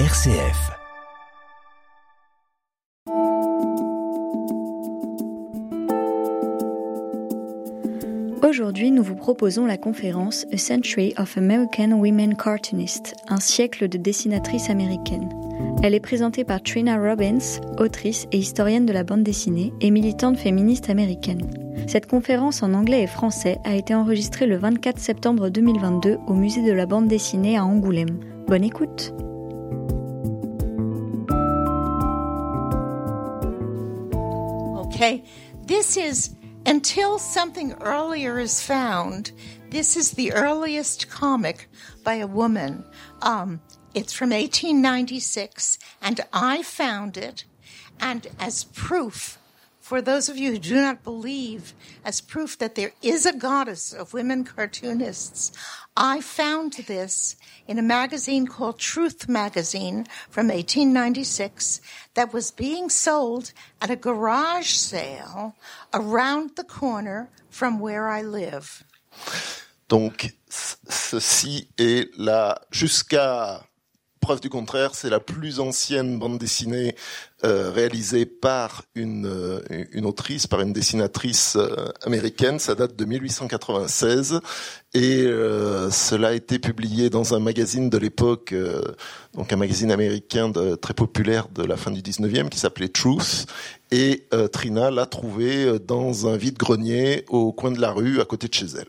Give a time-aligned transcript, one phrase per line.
[0.00, 0.72] RCF.
[8.42, 13.96] Aujourd'hui, nous vous proposons la conférence A Century of American Women Cartoonists, un siècle de
[13.96, 15.28] dessinatrices américaines.
[15.84, 20.38] Elle est présentée par Trina Robbins, autrice et historienne de la bande dessinée et militante
[20.38, 21.48] féministe américaine.
[21.86, 26.66] Cette conférence en anglais et français a été enregistrée le 24 septembre 2022 au musée
[26.66, 28.18] de la bande dessinée à Angoulême.
[28.48, 29.14] Bonne écoute!
[34.94, 35.24] Okay,
[35.64, 39.32] this is until something earlier is found.
[39.70, 41.68] This is the earliest comic
[42.04, 42.84] by a woman.
[43.20, 43.60] Um,
[43.92, 47.44] it's from 1896, and I found it,
[47.98, 49.36] and as proof
[49.84, 51.74] for those of you who do not believe,
[52.06, 55.52] as proof that there is a goddess of women cartoonists,
[55.94, 57.36] I found this
[57.68, 61.82] in a magazine called Truth Magazine from 1896
[62.14, 65.54] that was being sold at a garage sale
[65.92, 68.84] around the corner from where I live.
[69.90, 73.60] Donc, ceci est la, jusqu'à
[74.24, 76.96] preuve du contraire, c'est la plus ancienne bande dessinée
[77.44, 79.60] euh, réalisée par une, euh,
[79.92, 82.58] une autrice, par une dessinatrice euh, américaine.
[82.58, 84.40] Ça date de 1896
[84.94, 85.24] et
[85.90, 88.54] cela a été publié dans un magazine de l'époque,
[89.34, 93.46] donc un magazine américain très populaire de la fin du 19e qui s'appelait Truth.
[93.90, 98.54] Et Trina l'a trouvé dans un vide-grenier au coin de la rue à côté de
[98.54, 98.86] chez elle.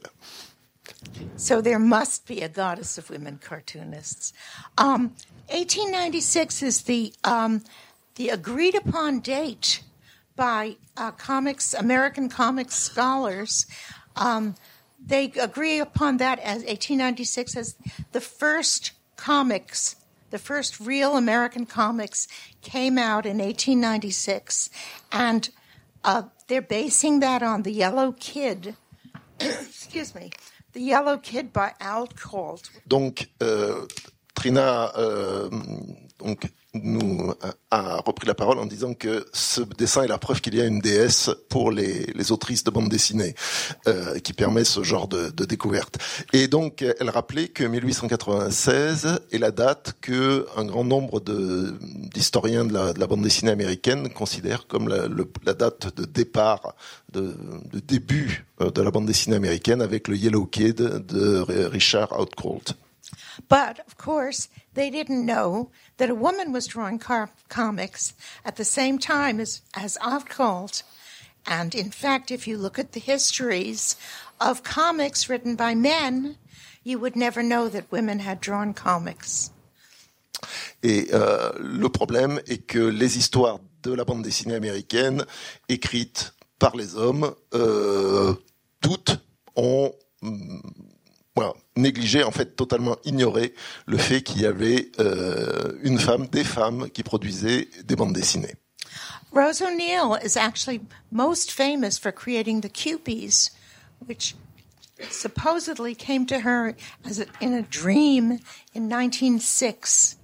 [1.37, 4.33] So there must be a goddess of women cartoonists.
[4.77, 5.11] Um,
[5.49, 7.61] 1896 is the um,
[8.15, 9.81] the agreed upon date
[10.35, 13.65] by uh, comics American comics scholars.
[14.15, 14.55] Um,
[15.05, 17.75] they agree upon that as 1896 as
[18.11, 19.95] the first comics,
[20.31, 22.27] the first real American comics
[22.61, 24.69] came out in 1896,
[25.11, 25.49] and
[26.03, 28.75] uh, they're basing that on the Yellow Kid.
[29.39, 30.31] excuse me
[30.73, 32.07] The Yellow Kid by Al
[32.87, 33.87] Donc, euh,
[34.35, 35.49] Trina euh,
[36.17, 36.51] donc,
[36.83, 37.33] nous
[37.71, 40.65] a repris la parole en disant que ce dessin est la preuve qu'il y a
[40.65, 43.35] une déesse pour les, les autrices de bande dessinée,
[43.87, 45.97] euh, qui permet ce genre de, découverte.
[46.33, 52.73] Et donc, elle rappelait que 1896 est la date que un grand nombre d'historiens de,
[52.73, 56.75] la, de la bande dessinée américaine considèrent comme la, date de départ
[57.13, 57.35] de,
[57.87, 62.61] début euh, de la bande dessinée américaine avec le Yellow Kid de Richard Outcault.
[63.47, 68.13] But of course, they didn't know that a woman was drawing comics
[68.43, 70.83] at the same time as as Outcault.
[71.47, 73.95] And in fact, if you look at the histories
[74.39, 76.37] of comics written by men,
[76.83, 79.51] you would never know that women had drawn comics.
[80.83, 85.25] Et euh, le problème est que les histoires de la bande dessinée américaine
[85.69, 88.33] écrites par les hommes, euh,
[88.81, 89.17] toutes
[89.55, 90.59] ont mm,
[91.35, 93.53] voilà, négligé, en fait totalement ignoré
[93.85, 98.55] le fait qu'il y avait euh, une femme, des femmes qui produisaient des bandes dessinées.
[99.31, 100.81] Rose O'Neill is actually
[101.11, 103.51] most famous for creating the Cupies,
[104.07, 104.33] which
[105.09, 108.39] supposedly came to her as a, in a dream
[108.73, 110.17] in 1906.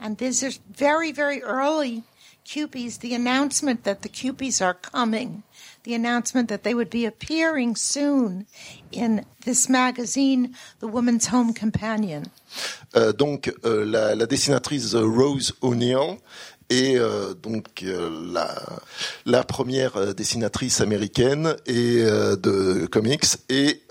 [0.00, 2.02] And these are very, very early
[2.44, 5.42] Cupies, the announcement that the Cupies are coming,
[5.84, 8.46] the announcement that they would be appearing soon
[8.92, 12.24] in this magazine, The Woman's Home Companion.
[12.96, 16.18] Euh, donc, euh, la, la, dessinatrice Rose O'Neill
[16.70, 18.54] est euh, donc euh, la,
[19.26, 23.82] la, première euh, dessinatrice américaine et euh, de comics et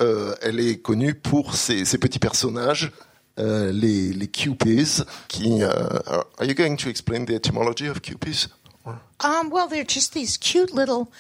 [0.41, 2.91] elle est connue pour ses, ses petits personnages
[3.39, 5.63] euh, les, les Cupies, qui...
[5.63, 8.47] Uh, are you going to explain the etymology of Cupies?
[9.21, 11.11] Um, well, they're just these cute little,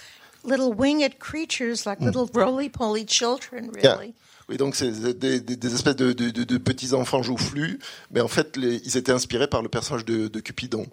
[0.43, 2.05] little winged creatures, like mm.
[2.05, 4.07] little roly-poly children, really.
[4.07, 4.13] Yeah.
[4.47, 7.77] Oui, donc c'est des, des, des, espèces de, de, de, de, petits enfants joufflus,
[8.09, 10.87] mais en fait, les, ils étaient inspirés par le personnage de, de Cupidon.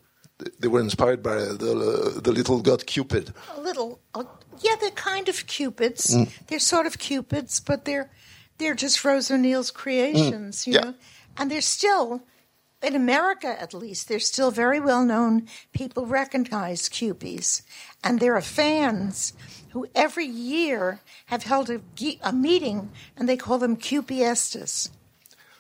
[0.61, 3.33] They were inspired by the, the little god Cupid.
[3.57, 4.25] A little, uh,
[4.63, 6.15] yeah, they're kind of cupids.
[6.15, 6.29] Mm.
[6.49, 8.11] They're sort of cupids, but they're
[8.59, 10.67] they're just Rose O'Neill's creations, mm.
[10.67, 10.81] you yeah.
[10.81, 10.95] know.
[11.39, 12.23] And they're still,
[12.83, 15.47] in America at least, they're still very well known.
[15.73, 17.63] People recognize Cupies.
[18.03, 19.35] And there are fans
[19.73, 21.81] who every year have held a,
[22.23, 24.91] a meeting and they call them Cupiestas.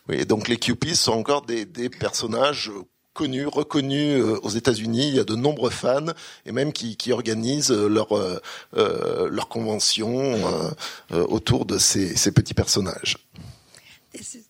[0.08, 2.70] Oui, donc les Cupies sont encore des, des personnages
[3.12, 5.08] connus, reconnus euh, aux États-Unis.
[5.08, 6.12] Il y a de nombreux fans
[6.44, 8.40] et même qui, qui organisent leur euh,
[8.76, 10.36] euh, leur convention
[11.10, 13.16] euh, autour de ces, ces petits personnages.
[14.12, 14.45] This is,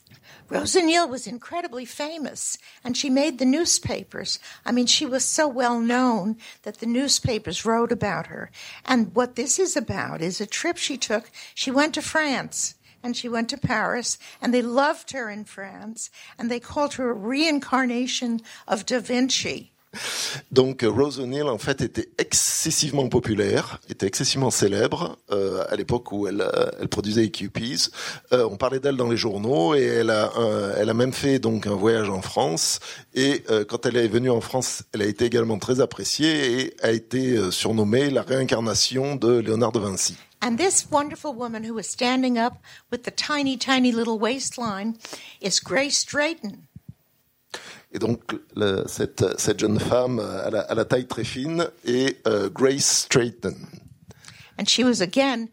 [0.49, 4.39] Rose O'Neill was incredibly famous and she made the newspapers.
[4.65, 8.51] I mean, she was so well known that the newspapers wrote about her.
[8.85, 11.31] And what this is about is a trip she took.
[11.55, 16.11] She went to France and she went to Paris and they loved her in France
[16.39, 19.73] and they called her a reincarnation of Da Vinci.
[20.51, 26.27] Donc Rose O'Neill en fait était excessivement populaire, était excessivement célèbre euh, à l'époque où
[26.27, 27.31] elle, euh, produisait.
[28.33, 30.33] Euh, on parlait d'elle dans les journaux et elle a,
[30.77, 32.81] elle a même fait donc un voyage en France.
[33.15, 36.77] Et euh, quand elle est venue en France, elle a été également très appréciée et
[36.83, 40.17] a été euh, surnommée la réincarnation de Léonard de Vinci.
[40.43, 42.55] And this wonderful woman who was standing up
[42.93, 44.95] with the tiny, tiny little waistline
[45.41, 46.66] is Grace Drayton.
[47.97, 52.19] Et donc le, cette, cette jeune femme à la, à la taille très fine est
[52.29, 53.57] euh, Grace Straighton.
[54.59, 55.49] And she was again,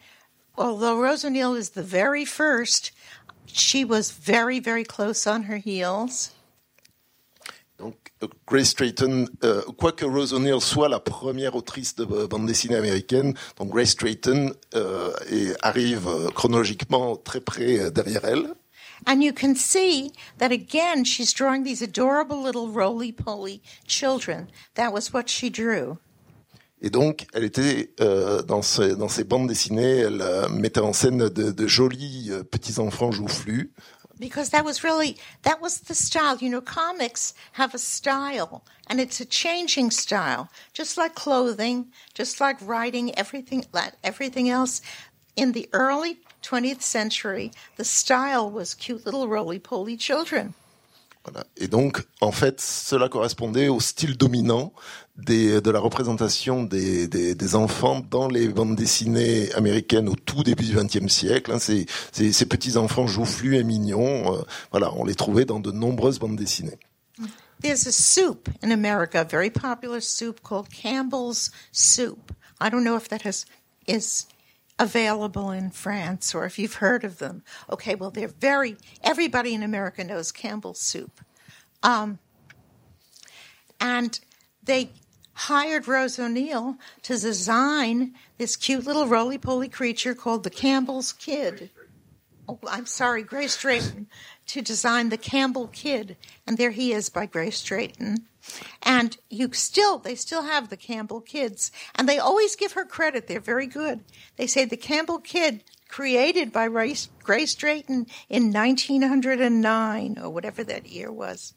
[0.58, 2.92] although Rose O'Neill is the very first,
[3.48, 6.32] she was very, very close on her heels.
[7.80, 12.46] Donc euh, Grace Straighton, euh, quoique Rose O'Neill soit la première autrice de euh, bande
[12.46, 15.14] dessinée américaine, donc Grace Straighton euh,
[15.62, 18.54] arrive euh, chronologiquement très près derrière elle.
[19.06, 24.50] And you can see that again, she's drawing these adorable little roly-poly children.
[24.76, 26.00] That was what she drew.
[26.82, 30.92] Et donc, elle était euh, dans, ses, dans ses bandes dessinées, elle euh, mettait en
[30.92, 33.72] scène de, de jolis euh, petits enfants joufflus.
[34.20, 36.38] Because that was really, that was the style.
[36.40, 40.50] You know, comics have a style and it's a changing style.
[40.74, 44.82] Just like clothing, just like writing, everything, like everything else.
[45.36, 50.54] In the early 20th century, the style was cute little roly-poly children.
[51.26, 51.46] Voilà.
[51.56, 54.74] Et donc, en fait, cela correspondait au style dominant
[55.16, 60.44] des, de la représentation des, des, des enfants dans les bandes dessinées américaines au tout
[60.44, 61.54] début du XXe siècle.
[61.54, 61.60] Hein.
[61.60, 64.42] Ces, ces, ces petits enfants joufflus et mignons, euh,
[64.72, 66.78] voilà, on les trouvait dans de nombreuses bandes dessinées.
[67.62, 72.34] There's a soup in America, a very popular soup called Campbell's Soup.
[72.60, 73.46] I don't know if that has
[73.88, 74.28] is
[74.80, 77.44] available in France or if you've heard of them.
[77.70, 81.22] Okay, well they're very everybody in America knows Campbell's Soup.
[81.84, 82.20] Um,
[83.80, 84.20] and
[84.64, 84.92] they
[85.34, 91.70] hired Rose O'Neill to design this cute little roly-poly creature called the Campbell's Kid.
[92.48, 94.08] Oh, I'm sorry, Grace Drayton,
[94.48, 96.18] to design the Campbell Kid.
[96.46, 98.28] And there he is by Grace Drayton.
[98.82, 101.72] And you still, they still have the Campbell Kids.
[101.96, 103.28] And they always give her credit.
[103.28, 104.02] They're very good.
[104.38, 110.88] They say the Campbell Kid created by Grace, Grace Drayton in 1909 or whatever that
[110.88, 111.54] year was.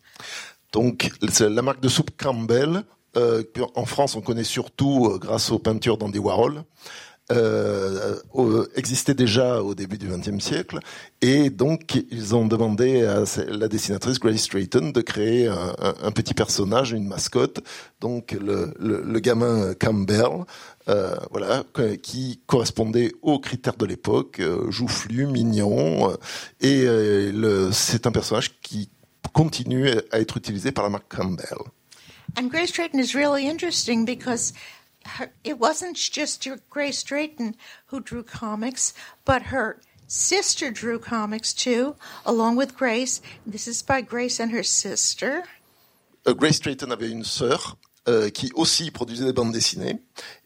[0.72, 2.84] Donc, c'est la marque de soupe Campbell,
[3.16, 3.42] euh,
[3.74, 6.64] en France on connaît surtout euh, grâce aux peintures d'Andy Warhol,
[7.32, 8.16] euh,
[8.76, 10.78] existait déjà au début du XXe siècle,
[11.20, 16.92] et donc ils ont demandé à la dessinatrice Grace Strayton de créer un, petit personnage,
[16.92, 17.60] une mascotte,
[18.00, 20.44] donc le, gamin Campbell,
[20.88, 21.64] euh, voilà,
[22.00, 26.16] qui correspondait aux critères de l'époque, euh, joufflu, mignon,
[26.60, 26.86] et
[27.72, 28.88] c'est un personnage qui
[29.32, 31.58] continue à être utilisé par la marque Campbell.
[32.38, 34.52] And Grace Drayton is really interesting because
[35.06, 37.56] her, it wasn't just your Grace Drayton
[37.86, 38.94] who drew comics,
[39.24, 43.20] but her sister drew comics too, along with Grace.
[43.46, 45.44] This is by Grace and her sister.
[46.24, 47.76] Uh, Grace Drayton avait une sœur
[48.08, 49.98] euh, qui aussi produisait des bandes dessinées.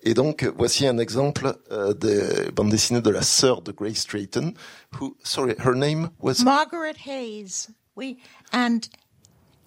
[0.03, 4.55] Et donc, voici un exemple euh, des bandes dessinées de la sœur de Grace Drayton,
[4.99, 7.71] who, sorry, her name was Margaret Hayes.
[7.97, 8.17] We
[8.53, 8.89] and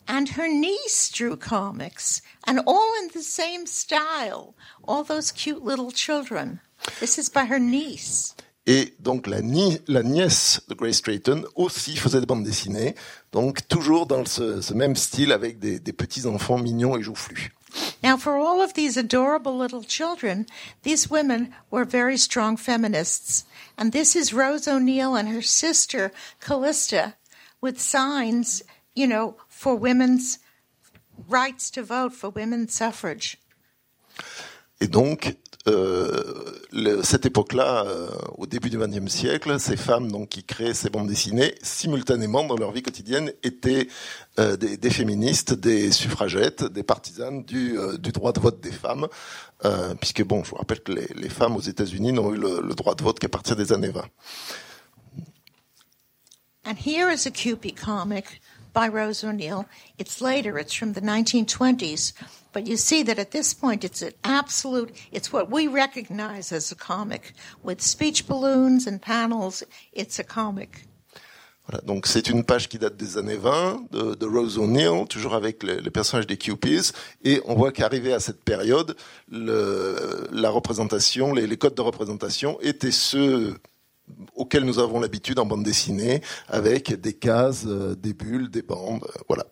[0.07, 4.55] and her niece drew comics, and all in the same style.
[4.87, 6.59] All those cute little children.
[6.99, 8.35] This is by her niece.
[8.65, 12.95] Et donc la, ni la nièce de Grace Drayton aussi faisait des bandes dessinées,
[13.33, 17.51] donc toujours dans ce, ce même style avec des, des petits enfants mignons et joufflus.
[18.03, 20.45] Now, for all of these adorable little children,
[20.83, 23.45] these women were very strong feminists.
[23.77, 27.15] And this is Rose O'Neill and her sister, Callista,
[27.61, 28.61] with signs,
[28.93, 30.39] you know, for women's
[31.29, 33.37] rights to vote, for women's suffrage.
[34.81, 40.27] Et donc, euh, le, cette époque-là, euh, au début du XXe siècle, ces femmes donc
[40.27, 43.87] qui créaient ces bandes dessinées, simultanément dans leur vie quotidienne, étaient
[44.39, 48.73] euh, des, des, féministes, des suffragettes, des partisanes du, euh, du droit de vote des
[48.73, 49.07] femmes,
[49.63, 52.59] euh, puisque bon, je vous rappelle que les, les femmes aux États-Unis n'ont eu le,
[52.61, 54.03] le, droit de vote qu'à partir des années 20.
[56.65, 58.41] And here is a Cupid comic
[58.73, 59.65] by Rose O'Neill.
[59.97, 62.13] It's later, it's from the 1920s,
[62.51, 66.71] but you see that at this point it's an absolute, it's what we recognize as
[66.71, 67.33] a comic.
[67.61, 69.63] With speech balloons and panels,
[69.93, 70.87] it's a comic.
[71.65, 75.33] Voilà, donc c'est une page qui date des années 20 de, de Rose O'Neill, toujours
[75.33, 76.91] avec les, les personnages des Cupies,
[77.23, 78.97] et on voit qu'arrivé à cette période,
[79.31, 83.55] le, la représentation, les, les codes de représentation étaient ceux
[84.35, 89.03] auxquels nous avons l'habitude en bande dessinée, avec des cases, euh, des bulles, des bandes,
[89.03, 89.45] euh, voilà.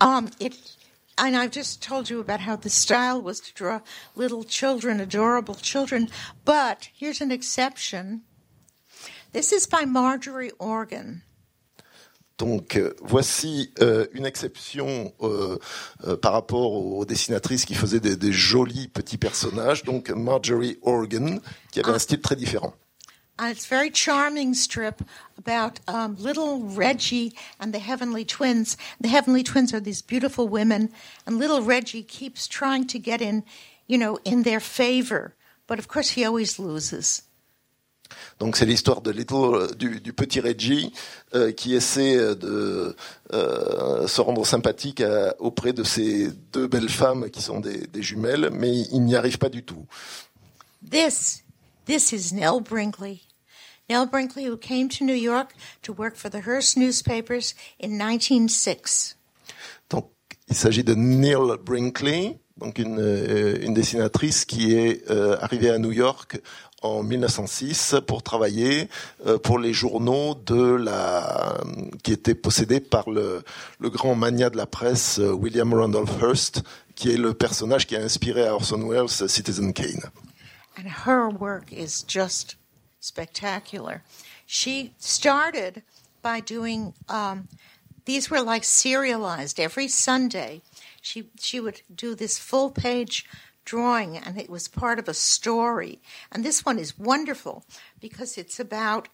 [0.00, 0.54] Um, it,
[1.18, 3.80] and I've just told you about how the style was to draw
[4.16, 6.08] little children, adorable children.
[6.44, 8.22] But here's an exception.
[9.32, 11.22] This is by Marjorie Organ.
[12.40, 15.58] Donc euh, voici euh, une exception euh,
[16.22, 19.84] par rapport aux dessinatrices qui faisaient des, des jolis petits personnages.
[19.84, 21.38] Donc Marjorie Organ,
[21.70, 22.72] qui avait un style très différent.
[23.42, 25.02] It's a very charming strip
[25.38, 28.76] about um, little Reggie and the Heavenly Twins.
[29.00, 30.90] The Heavenly Twins are these beautiful women,
[31.26, 33.42] and little Reggie keeps trying to get in,
[33.86, 35.34] you know, in their favor.
[35.66, 37.22] But of course, he always loses.
[38.40, 40.92] Donc c'est l'histoire de Little, du, du petit Reggie
[41.34, 42.96] euh, qui essaie de
[43.32, 48.02] euh, se rendre sympathique à- auprès de ces deux belles femmes qui sont des, des
[48.02, 49.86] jumelles, mais il n'y arrive pas du tout.
[50.82, 51.44] This,
[51.86, 53.20] this is Nell Brinkley.
[53.90, 59.16] Nell Brinkley, who came to New York to work for the Hearst newspapers in 1906.
[59.88, 60.08] Donc
[60.48, 65.78] il s'agit de Neil Brinkley, donc une, euh, une dessinatrice qui est euh, arrivée à
[65.78, 66.40] New York
[66.82, 68.88] en 1906 pour travailler
[69.26, 71.58] euh, pour les journaux de la
[72.04, 73.42] qui étaient possédés par le,
[73.80, 76.62] le grand magnat de la presse euh, William Randolph Hearst,
[76.94, 80.04] qui est le personnage qui a inspiré à Orson Welles Citizen Kane.
[80.78, 82.56] and her work is just
[83.00, 84.02] spectacular.
[84.46, 85.82] She started
[86.22, 87.48] by doing um,
[88.04, 90.62] these were like serialized every Sunday.
[91.00, 93.26] She she would do this full page
[93.64, 96.00] drawing, and it was part of a story.
[96.32, 97.64] And this one is wonderful
[98.00, 99.08] because it's about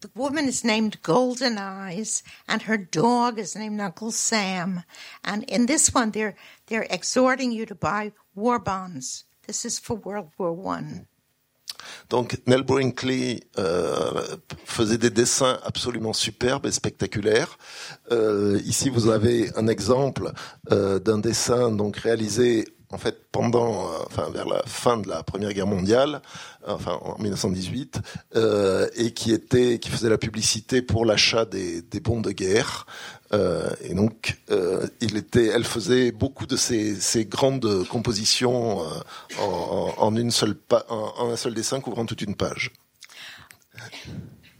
[0.00, 4.82] the woman is named Golden Eyes, and her dog is named Uncle Sam.
[5.24, 6.36] And in this one, they're
[6.66, 9.24] they're exhorting you to buy war bonds.
[9.46, 11.06] This is for World War One.
[12.10, 14.22] Donc Nell Brinkley euh,
[14.64, 17.58] faisait des dessins absolument superbes et spectaculaires.
[18.12, 20.32] Euh, ici, vous avez un exemple
[20.72, 25.22] euh, d'un dessin donc réalisé en fait pendant, euh, enfin vers la fin de la
[25.22, 26.22] Première Guerre mondiale,
[26.66, 28.00] enfin en 1918,
[28.36, 32.86] euh, et qui était, qui faisait la publicité pour l'achat des, des bons de guerre.
[33.32, 38.84] Euh, et donc, euh, il était, elle faisait beaucoup de ces, grandes compositions euh,
[39.40, 42.70] en, en, en un seul dessin couvrant toute une page.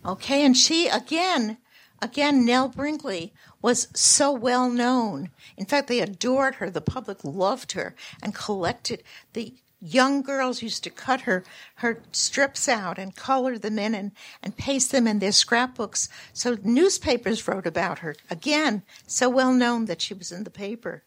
[0.04, 1.56] Okay, and she again,
[2.00, 3.32] again, Nell Brinkley
[3.62, 5.30] was so well known.
[5.56, 6.70] In fact, they adored her.
[6.70, 9.02] The public loved her and collected.
[9.32, 11.44] The young girls used to cut her
[11.76, 16.08] her strips out and color them in and, and paste them in their scrapbooks.
[16.32, 18.14] So newspapers wrote about her.
[18.30, 21.02] Again, so well known that she was in the paper.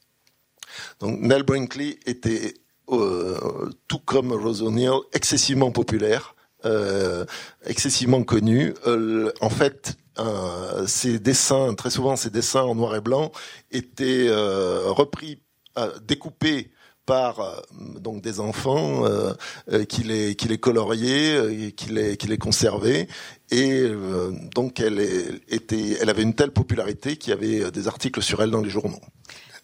[0.99, 2.53] Donc Nell Brinkley était,
[2.91, 7.25] euh, tout comme Rose O'Neill, excessivement populaire, euh,
[7.65, 8.75] excessivement connue.
[8.85, 13.31] Euh, en fait, euh, ses dessins, très souvent ces dessins en noir et blanc,
[13.71, 15.41] étaient euh, repris,
[15.77, 16.71] euh, découpés
[17.05, 17.59] par euh,
[17.99, 19.33] donc des enfants euh,
[19.71, 23.07] euh, qui les qui les coloriaient, qui les qui les conservaient
[23.49, 24.99] et euh, donc elle
[25.47, 28.69] était elle avait une telle popularité qu'il y avait des articles sur elle dans les
[28.69, 29.01] journaux.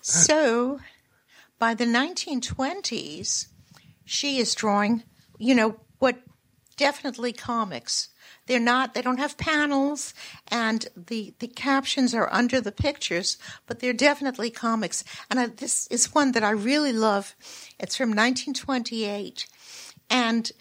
[0.02, 0.80] So,
[1.60, 3.48] by the 1920s,
[4.06, 5.04] she is drawing,
[5.40, 6.16] you know, what
[6.78, 8.10] definitely comics.
[8.48, 10.14] They're not, they don't have panels
[10.50, 15.04] and the, the captions are under the pictures, but they're definitely comics.
[15.30, 17.36] And I, this is one that I really love.
[17.80, 19.48] It's from 1928
[20.10, 20.52] and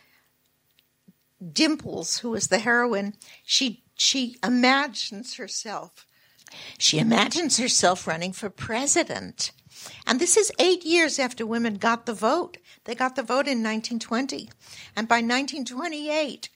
[1.52, 3.14] Dimples, who is the heroine,
[3.44, 6.06] she, she imagines herself
[6.78, 9.52] she imagines herself running for president.
[10.06, 12.58] And this is eight years after women got the vote.
[12.84, 14.50] They got the vote in 1920.
[14.96, 16.48] And by 1928,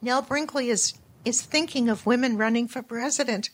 [0.00, 3.50] Nell Brinkley is, is thinking of women running for president.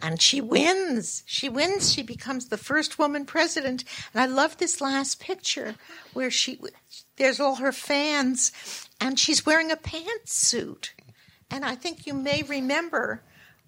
[0.00, 1.22] And she wins.
[1.26, 1.92] She wins.
[1.92, 3.84] She becomes the first woman president.
[4.12, 5.76] And I love this last picture
[6.12, 6.60] where she,
[7.16, 8.52] there's all her fans
[9.00, 10.90] and she's wearing a pantsuit.
[11.50, 13.22] And I think you may remember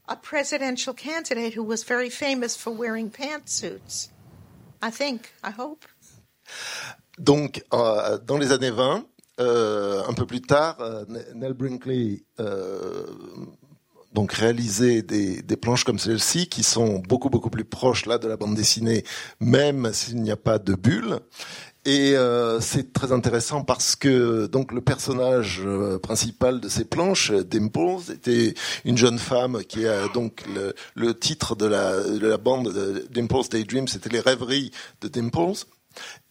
[0.08, 4.08] a presidential candidate who was very famous for wearing pantsuits.
[4.82, 5.84] I think, I hope.
[7.18, 9.06] Donc, euh, dans les années 20,
[9.38, 13.04] euh, un peu plus tard, euh, Nell Brinkley euh,
[14.14, 18.28] donc réaliser des, des planches comme celle-ci qui sont beaucoup beaucoup plus proches là de
[18.28, 19.04] la bande dessinée,
[19.40, 21.18] même s'il n'y a pas de bulles.
[21.84, 22.16] Et
[22.60, 25.62] c'est très intéressant parce que donc le personnage
[26.02, 31.54] principal de ces planches, Dimples, était une jeune femme qui a donc le, le titre
[31.54, 35.64] de la, de la bande de Dimples Daydream, c'était les rêveries de Dimples.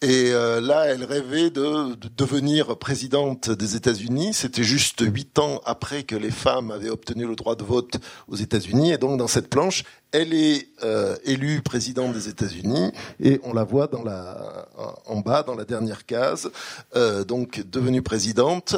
[0.01, 4.33] Et euh, là, elle rêvait de, de, devenir présidente des États-Unis.
[4.33, 8.35] C'était juste huit ans après que les femmes avaient obtenu le droit de vote aux
[8.35, 8.91] États-Unis.
[8.91, 12.91] Et donc, dans cette planche, elle est euh, élue présidente des États-Unis.
[13.19, 14.67] Et on la voit dans la,
[15.05, 16.51] en bas, dans la dernière case,
[16.95, 18.75] euh, donc devenue présidente.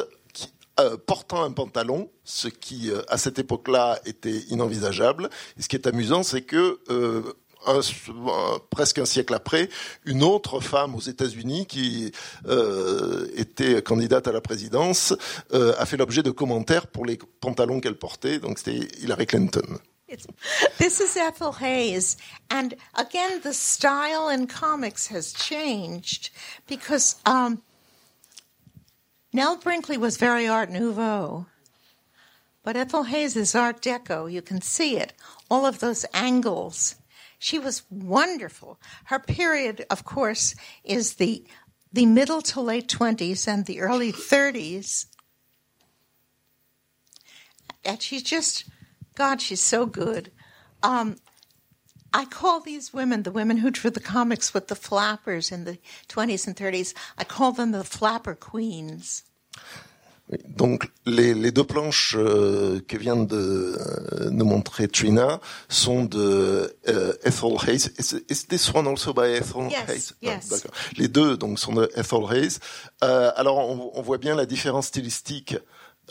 [0.79, 5.29] Euh, portant un pantalon, ce qui à cette époque-là était inenvisageable.
[5.57, 6.79] Et ce qui est amusant, c'est que
[7.67, 9.69] un, presque un siècle après,
[10.05, 12.11] une autre femme aux États-Unis qui
[12.47, 15.13] euh, était candidate à la présidence
[15.53, 18.39] euh, a fait l'objet de commentaires pour les pantalons qu'elle portait.
[18.39, 19.79] Donc c'était Hillary Clinton.
[20.77, 22.17] this is Ethel Hayes.
[22.49, 26.29] And again, the style in comics has changed
[26.67, 27.61] because um,
[29.33, 31.45] Nell Brinkley was very Art Nouveau.
[32.63, 34.31] But Ethel Hayes is Art Deco.
[34.31, 35.13] You can see it.
[35.49, 36.95] All of those angles.
[37.39, 38.79] She was wonderful.
[39.05, 41.45] Her period, of course, is the
[41.91, 45.05] the middle to late 20s and the early 30s.
[47.85, 48.65] And she's just,
[49.15, 50.31] God, she's so good.
[50.83, 51.15] Um,
[52.13, 55.79] I call these women, the women who drew the comics with the flappers in the
[56.09, 59.23] 20s and 30s, I call them the flapper queens.
[60.49, 66.75] Donc les, les, deux planches euh, que vient de euh, nous montrer Trina sont de
[66.89, 67.91] euh, Ethel Hayes.
[67.97, 70.13] Is, is, this one also by Ethel yes, Hayes?
[70.21, 70.65] Yes.
[70.65, 72.59] Ah, les deux donc sont de Ethel Hayes.
[73.05, 75.55] Euh, alors on, on, voit bien la différence stylistique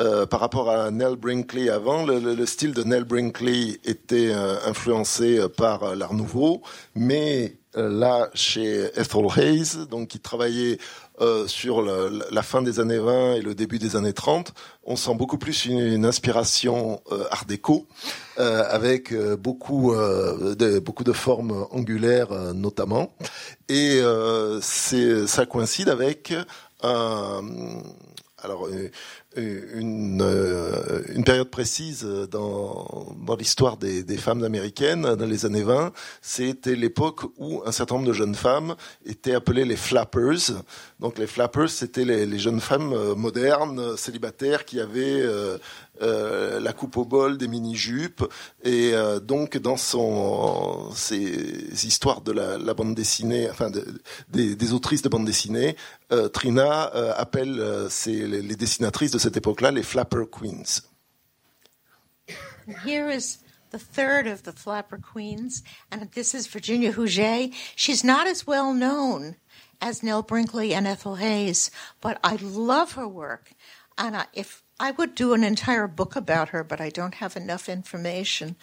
[0.00, 2.06] euh, par rapport à Nell Brinkley avant.
[2.06, 6.62] Le, le, le style de Nell Brinkley était euh, influencé par l'Art Nouveau,
[6.94, 10.78] mais là chez Ethel Hayes, donc qui travaillait
[11.20, 14.52] euh, sur le, la fin des années 20 et le début des années 30,
[14.84, 17.86] on sent beaucoup plus une, une inspiration euh, art déco,
[18.38, 23.12] euh, avec euh, beaucoup, euh, de, beaucoup de formes angulaires notamment.
[23.68, 24.00] Et
[24.60, 26.34] ça coïncide avec
[26.82, 27.42] un...
[28.42, 28.68] Alors,
[29.36, 35.92] une, euh, une période précise dans, dans l'histoire des, femmes américaines dans les années 20.
[36.22, 40.52] C'était l'époque où un certain nombre de jeunes femmes étaient appelées les flappers.
[41.00, 45.58] Donc les flappers, c'était les, jeunes femmes euh, modernes, célibataires, qui avaient euh,
[46.02, 48.22] euh, la coupe au bol, des mini-jupes.
[48.62, 53.84] Et euh, donc, dans son, ces histoires de la, bande dessinée, enfin, de,
[54.28, 55.76] des, des, autrices de bande dessinée,
[56.12, 57.62] euh, Trina euh, appelle
[58.06, 60.82] les, les, dessinatrices de cette époque-là les Flapper Queens.
[62.84, 63.38] Here is
[63.70, 67.52] the third of the Flapper Queens, and this is Virginia Houget.
[67.74, 69.34] She's not as well known
[69.80, 73.50] as Nell Brinkley and Ethel Hayes, but I love her work.
[73.98, 77.34] And I, if I would do an entire book about her, but I don't have
[77.34, 78.54] enough information.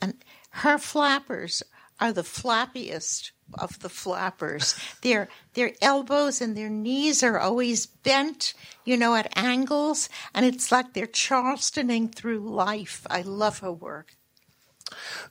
[0.00, 0.14] And
[0.50, 1.64] her flappers
[2.02, 4.74] are the flappiest of the flappers.
[5.02, 10.72] their their elbows and their knees are always bent, you know, at angles, and it's
[10.72, 13.06] like they're charlestoning through life.
[13.08, 14.16] I love her work.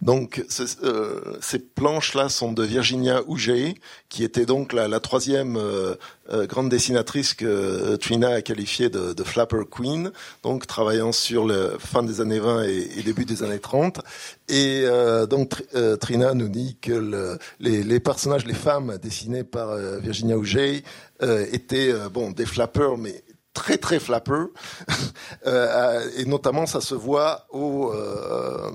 [0.01, 0.43] Donc
[0.83, 3.75] euh, ces planches-là sont de Virginia Houget,
[4.09, 5.95] qui était donc la, la troisième euh,
[6.31, 10.11] euh, grande dessinatrice que Trina a qualifiée de, de, Flapper Queen,
[10.43, 13.99] donc travaillant sur le fin des années 20 et, début des années 30.
[14.47, 19.43] Et euh, donc euh, Trina nous dit que le, les, les, personnages, les femmes dessinées
[19.43, 20.83] par Virginia Houget
[21.21, 23.23] étaient bon des flappers, mais
[23.61, 24.53] très très flappeux
[25.45, 28.71] euh, et notamment ça se voit au euh,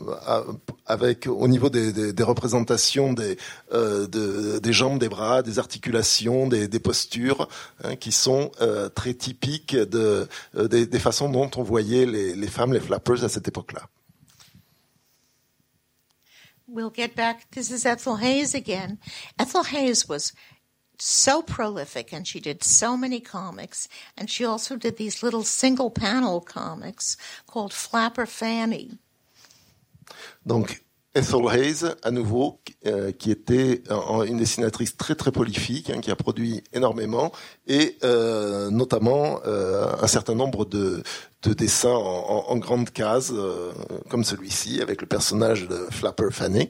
[0.86, 3.36] avec au niveau des, représentations des
[3.72, 7.48] euh, de, des jambes des bras des articulations des, postures
[7.82, 8.52] hein, qui sont
[8.94, 13.48] très typiques de des, des, façons dont on voyait les, femmes les flappeuses à cette
[13.48, 13.82] époque là
[16.68, 17.48] We'll get back.
[17.52, 18.98] This is Ethel Hayes again.
[19.38, 20.32] Ethel Hayes was
[21.00, 25.90] so prolific and she did so many comics and she also did these little single
[25.90, 28.98] panel comics called Flapper Fanny.
[30.44, 30.82] Donc
[31.16, 36.10] Ethel Hayes, à nouveau, euh, qui était euh, une dessinatrice très très prolifique, hein, qui
[36.10, 37.32] a produit énormément,
[37.66, 41.02] et euh, notamment un certain nombre de,
[41.42, 43.32] de dessins en, en, en grande case,
[44.10, 46.68] comme celui-ci, avec le personnage de Flapper Fanny.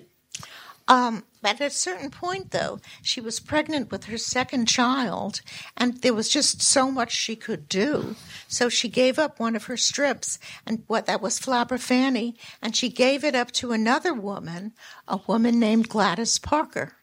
[0.88, 5.40] Um, at a certain point, though, she was pregnant with her second child,
[5.77, 8.16] and there was just so much she could do.
[8.49, 12.75] So she gave up one of her strips, and what that was Flapper Fanny, and
[12.75, 14.72] she gave it up to another woman,
[15.07, 16.94] a woman named Gladys Parker.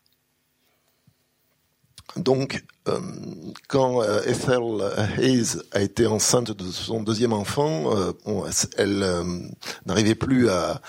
[2.15, 2.99] Donc, euh,
[3.67, 4.61] quand euh, Ethel
[5.17, 8.11] Hayes a été enceinte de son deuxième enfant, euh,
[8.77, 9.05] elle
[9.85, 10.81] n'arrivait plus à,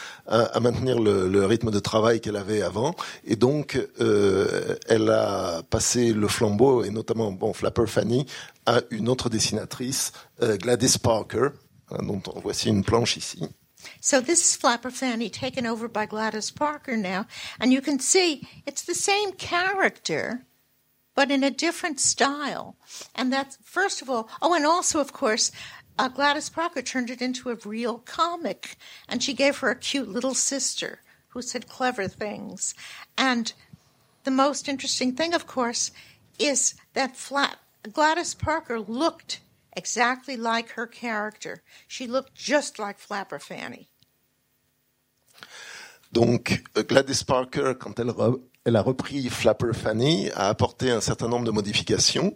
[0.60, 6.84] maintenir le, rythme de travail qu'elle avait avant, et donc elle a passé le flambeau,
[6.84, 8.26] et notamment Flapper Fanny,
[8.66, 11.48] à une autre dessinatrice, Gladys Parker,
[11.90, 13.40] hein, dont on voici une planche ici.
[14.00, 17.26] So this is Flapper Fanny taken over by Gladys Parker now,
[17.60, 20.46] and you can see it's the same character.
[21.14, 22.76] But in a different style.
[23.14, 25.50] And that's, first of all, oh, and also, of course,
[25.98, 28.76] uh, Gladys Parker turned it into a real comic,
[29.08, 32.74] and she gave her a cute little sister who said clever things.
[33.16, 33.52] And
[34.24, 35.92] the most interesting thing, of course,
[36.38, 37.58] is that flat,
[37.92, 39.40] Gladys Parker looked
[39.76, 41.62] exactly like her character.
[41.86, 43.88] She looked just like Flapper Fanny.
[46.12, 51.44] Donc, Gladys Parker, quand elle elle a repris Flapper Fanny, a apporté un certain nombre
[51.44, 52.34] de modifications.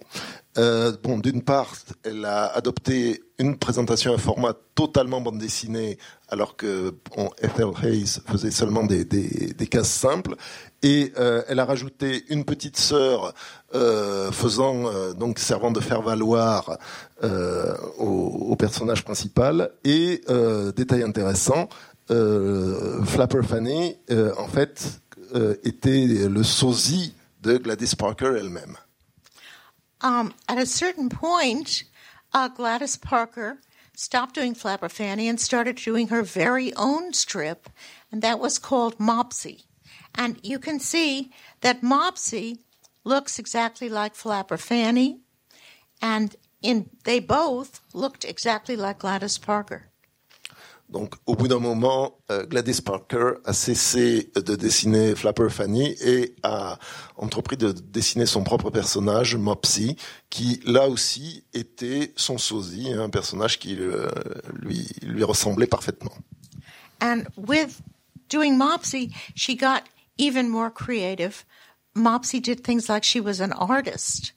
[0.58, 6.56] Euh, bon, d'une part, elle a adopté une présentation, un format totalement bande dessinée, alors
[6.56, 10.34] que bon, Ethel Hayes faisait seulement des, des, des cases simples.
[10.82, 13.34] Et euh, elle a rajouté une petite sœur
[13.74, 16.78] euh, faisant euh, donc servant de faire valoir
[17.22, 19.70] euh, au, au, personnage principal.
[19.84, 21.68] Et euh, détail intéressant,
[22.08, 23.96] Flapper Fanny,
[24.38, 25.02] en fait,
[25.34, 28.76] euh, le sosie de Gladys Parker elle-même.
[30.00, 31.84] Um, at a certain point,
[32.32, 33.58] uh, Gladys Parker
[33.96, 37.68] stopped doing Flapper Fanny and started doing her very own strip,
[38.12, 39.64] and that was called Mopsy.
[40.14, 42.58] And you can see that Mopsy
[43.04, 45.20] looks exactly like Flapper Fanny,
[46.00, 49.87] and in they both looked exactly like Gladys Parker.
[50.88, 56.34] Donc, au bout d'un moment, euh, Gladys Parker a cessé de dessiner Flapper Fanny et
[56.42, 56.78] a
[57.16, 59.96] entrepris de dessiner son propre personnage, Mopsy,
[60.30, 64.08] qui là aussi était son sosie, un personnage qui euh,
[64.54, 66.12] lui, lui ressemblait parfaitement.
[67.02, 67.82] And with
[68.30, 69.82] doing Mopsy, she got
[70.16, 71.44] even more creative.
[71.94, 74.32] Mopsy did things like she was an artist.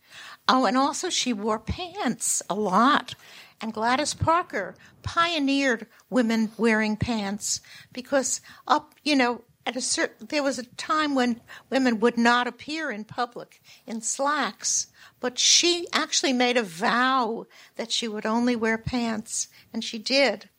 [0.48, 3.16] Oh, and also she wore pants a lot.
[3.62, 7.62] And Gladys Parker pioneered women wearing pants
[7.94, 12.48] because up, you know, at a certain, there was a time when women would not
[12.48, 14.88] appear in public in slacks,
[15.20, 17.46] but she actually made a vow
[17.76, 20.50] that she would only wear pants, and she did.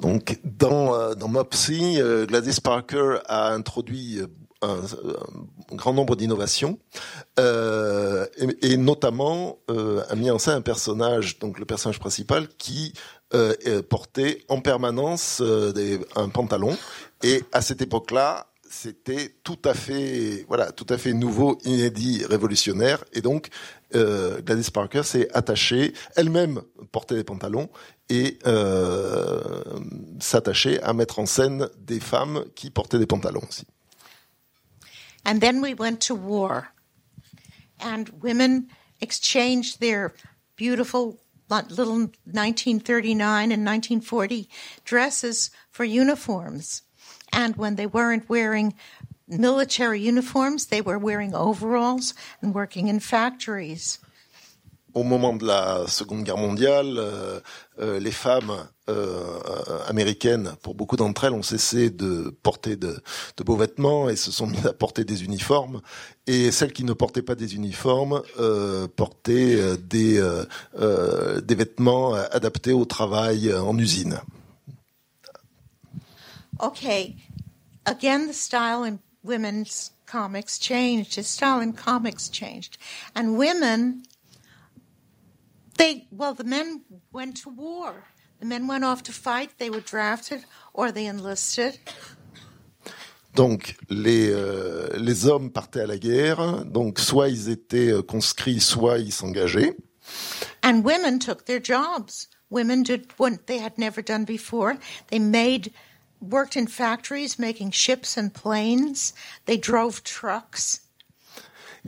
[0.00, 4.26] Donc, dans, euh, dans Mopsy, euh, Gladys Parker a introduit euh,
[4.62, 4.80] un,
[5.72, 6.78] grand nombre d'innovations
[7.38, 8.26] euh,
[8.62, 12.92] et, notamment euh, a mis en scène un personnage, donc le personnage principal, qui
[13.34, 15.42] euh, portait en permanence
[16.14, 16.76] un pantalon
[17.22, 23.04] et à cette époque-là, c'était tout à fait, voilà, tout à fait nouveau, inédit, révolutionnaire.
[23.12, 23.48] Et donc,
[23.92, 27.70] Gladys Parker s'est attachée, elle-même portait des pantalons
[28.08, 29.40] et euh,
[30.20, 33.66] s'attachait à mettre en scène des femmes qui portaient des pantalons aussi.
[35.26, 36.68] And then we went to war.
[37.80, 38.68] And women
[39.00, 40.14] exchanged their
[40.54, 41.18] beautiful
[41.50, 44.48] little 1939 and 1940
[44.84, 46.82] dresses for uniforms.
[47.32, 48.74] And when they weren't wearing
[49.26, 53.98] military uniforms, they were wearing overalls and working in factories.
[54.96, 57.40] au moment de la Seconde Guerre mondiale, euh,
[57.80, 59.40] euh, les femmes euh,
[59.88, 63.02] américaines, pour beaucoup d'entre elles, ont cessé de porter de,
[63.44, 65.80] beaux vêtements et se sont mises à porter des uniformes.
[66.26, 70.22] Et celles qui ne portaient pas des uniformes euh, portaient euh, des,
[71.42, 74.20] des vêtements adaptés au travail en usine.
[76.60, 77.16] Okay,
[77.84, 81.16] again, the style in women's comics changed.
[81.16, 82.78] The style in comics changed,
[83.14, 84.02] and women
[85.76, 88.04] They well, the men went to war.
[88.40, 89.50] The men went off to fight.
[89.58, 90.44] They were drafted
[90.74, 91.78] or they enlisted.
[93.34, 96.64] Donc les euh, les hommes partaient à la guerre.
[96.64, 99.76] Donc soit ils étaient euh, conscrits, soit ils s'engageaient.
[100.62, 102.28] And women took their jobs.
[102.50, 104.78] Women did what they had never done before.
[105.08, 105.72] They made
[106.20, 109.12] worked in factories making ships and planes.
[109.46, 110.85] They drove trucks.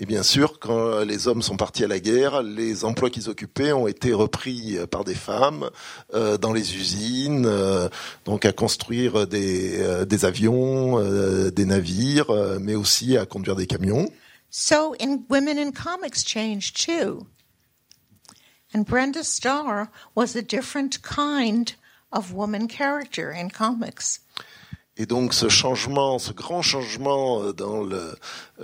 [0.00, 3.72] Et bien sûr, quand les hommes sont partis à la guerre, les emplois qu'ils occupaient
[3.72, 5.70] ont été repris par des femmes
[6.14, 7.88] euh, dans les usines, euh,
[8.24, 13.56] donc à construire des, euh, des avions, euh, des navires, euh, mais aussi à conduire
[13.56, 14.08] des camions.
[14.50, 17.26] So in women in comics changed too.
[18.72, 21.74] And Brenda Starr was a different kind
[22.12, 24.20] of woman character in comics.
[24.98, 28.14] Et donc ce changement, ce grand changement euh, dans le,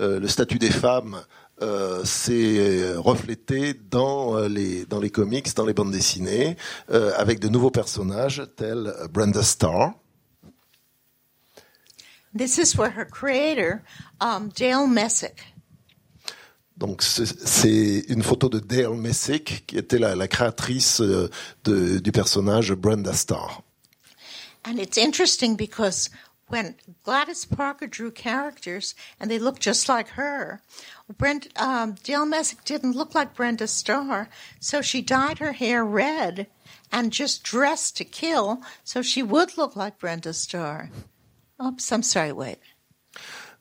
[0.01, 1.23] euh, le statut des femmes
[1.63, 6.57] euh, s'est reflété dans euh, les dans les comics, dans les bandes dessinées,
[6.91, 9.93] euh, avec de nouveaux personnages tels Brenda Starr.
[12.37, 13.83] This is where her creator,
[14.21, 15.55] um, Dale Messick,
[16.77, 21.31] Donc c'est- c'est une photo de Dale Messick qui était la, la créatrice euh,
[21.63, 23.63] de- du personnage Brenda Starr.
[24.65, 26.09] And it's interesting because
[26.49, 30.63] when Gladys Parker drew characters and they looked just like her,
[31.19, 34.29] Brent, um, Dale Messick didn't look like Brenda Starr,
[34.61, 36.47] so she dyed her hair red
[36.93, 40.91] and just dressed to kill so she would look like Brenda Starr.
[41.65, 42.59] Oops, I'm sorry, wait.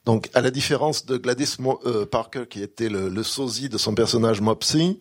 [0.06, 4.42] Donc, à la différence de Gladys euh, Parker, qui était le, sosie de son personnage
[4.42, 5.00] Mopsy,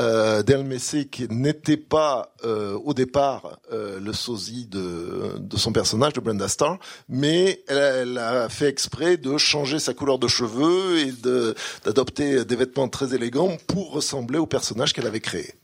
[0.00, 6.20] euh, Dale Messick n'était pas euh, au départ euh, le sosie de, son personnage, de
[6.20, 11.12] Brenda Starr, mais elle, a- fait exprès de changer sa couleur de cheveux et
[11.84, 15.54] d'adopter des vêtements très élégants pour ressembler au personnage qu'elle avait créé.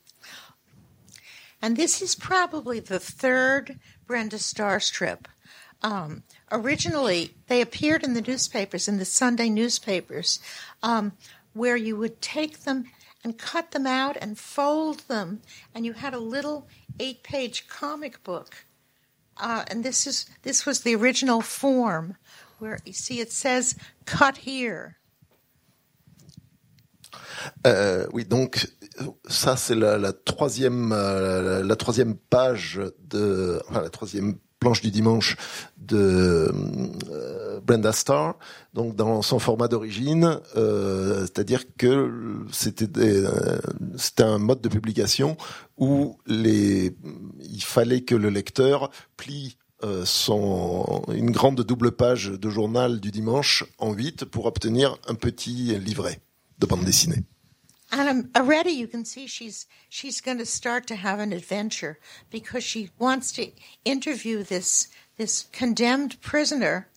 [1.63, 3.77] And this is probably the third
[4.09, 5.29] Brenda Starr strip.
[5.83, 10.41] Um, originally, they appeared in the newspapers, in the Sunday newspapers,
[10.83, 11.13] um,
[11.53, 12.85] where you would take them
[13.23, 15.43] and cut them out and fold them,
[15.75, 16.67] and you had a little
[16.99, 18.65] eight-page comic book.
[19.37, 22.17] Uh, and this is this was the original form,
[22.59, 24.97] where you see it says "cut here."
[27.67, 28.67] Euh, oui, donc
[29.29, 34.91] ça c'est la, la troisième euh, la troisième page de enfin, la troisième planche du
[34.91, 35.37] dimanche
[35.79, 36.53] de
[37.11, 38.35] euh, Brenda Starr.
[38.75, 43.61] Donc dans son format d'origine, euh, c'est-à-dire que euh,
[43.97, 45.37] c'était un mode de publication
[45.77, 46.95] où les
[47.41, 49.57] il fallait que le lecteur plie
[50.05, 55.79] son, une grande double page de journal du dimanche en 8 pour obtenir un petit
[55.79, 56.21] livret
[56.59, 57.25] de bande dessinée.
[57.93, 61.99] And already you can see she's she's going to start to have an adventure
[62.31, 63.51] because she wants to
[63.85, 66.89] interview this this condemned prisoner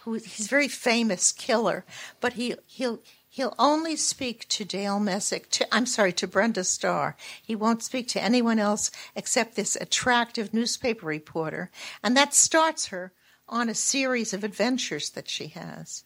[0.00, 1.84] who he's a very famous killer,
[2.20, 5.50] but he he'll he'll only speak to Dale Messick.
[5.50, 7.14] To, I'm sorry, to Brenda Starr.
[7.42, 11.70] He won't speak to anyone else except this attractive newspaper reporter,
[12.02, 13.12] and that starts her
[13.48, 16.04] on a series of adventures that she has.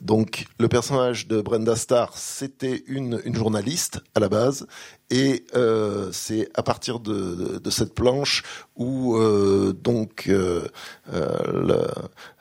[0.00, 4.66] Donc le personnage de Brenda Starr, c'était une, journaliste à la base,
[5.10, 8.42] et euh, c'est à partir de, cette planche
[8.76, 10.66] où euh, donc euh,
[11.12, 11.86] le-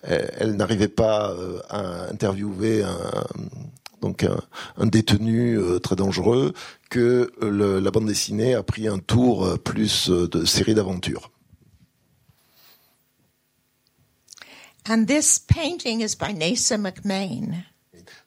[0.03, 1.35] elle, n'arrivait pas
[1.69, 2.83] à interviewer
[4.77, 6.53] un, détenu très dangereux
[6.89, 11.31] que la bande dessinée a pris un tour plus de série d'aventures.
[14.87, 17.65] And this painting is by Nasa McMain.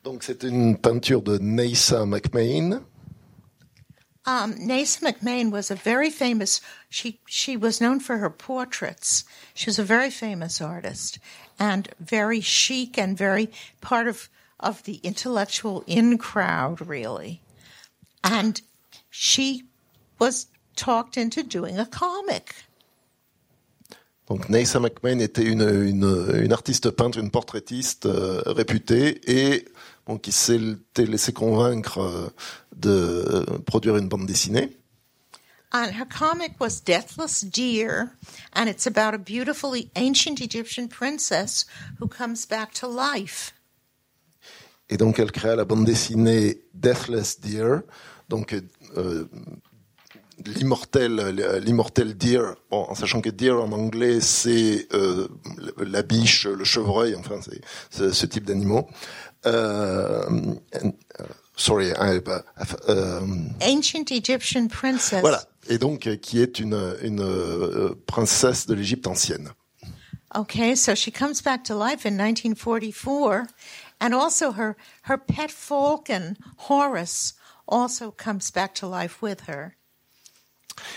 [0.03, 2.85] Donc c'est une peinture de Neissa McMahon.
[4.27, 6.61] Um, Nace McMain was a very famous.
[6.91, 9.25] She she was known for her portraits.
[9.55, 11.19] She was a very famous artist
[11.59, 14.29] and very chic and very part of
[14.61, 17.41] of the intellectual in crowd, really.
[18.23, 18.61] And
[19.09, 19.65] she
[20.19, 22.55] was talked into doing a comic.
[24.29, 29.65] Donc Neissa McMahon était une, une, une artiste peintre, une portraitiste euh, réputée et
[30.07, 32.29] bon, qui s'était laissé convaincre euh,
[32.77, 34.77] de produire une bande dessinée.
[35.73, 38.11] And her comic was Deathless Deer,
[38.55, 41.67] and it's about a beautifully ancient Egyptian princess
[42.01, 43.53] who comes back to life.
[44.89, 47.83] Et donc elle créa la bande dessinée Deathless Deer,
[48.31, 48.55] donc
[48.97, 49.29] euh,
[50.47, 55.29] l'immortel l'immortel deer, bon, en sachant que deer en anglais c'est euh,
[55.79, 57.41] la biche, le chevreuil, enfin
[57.91, 58.89] c'est ce type d'animaux.
[59.47, 60.25] Euh,
[60.75, 61.25] and, uh,
[61.57, 63.21] sorry, I, uh,
[63.61, 65.21] Ancient Egyptian princess.
[65.21, 65.45] Voilà.
[65.69, 69.51] Et donc, euh, qui est une, une euh, princesse de l'Égypte ancienne.
[70.35, 73.47] Okay, so she comes back to life in 1944,
[73.99, 76.37] and also her her pet falcon
[76.69, 77.33] Horus
[77.67, 79.77] also comes back to life with her.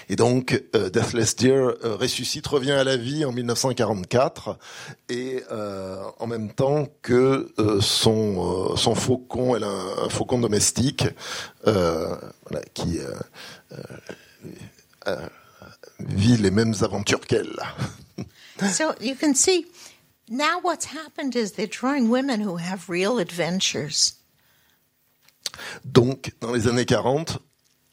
[0.10, 4.58] Et donc, euh, Deathless Deer euh, ressuscite, revient à la vie en 1944,
[5.10, 11.06] et euh, en même temps que son, son faucon, elle a un, un faucon domestique
[11.64, 13.00] voilà, qui
[16.00, 17.56] vit les mêmes aventures qu'elle.
[18.62, 19.66] So you can see
[20.30, 24.14] now what's happened is they're drawing women who have real adventures.
[25.84, 27.40] Donc, dans les années 40,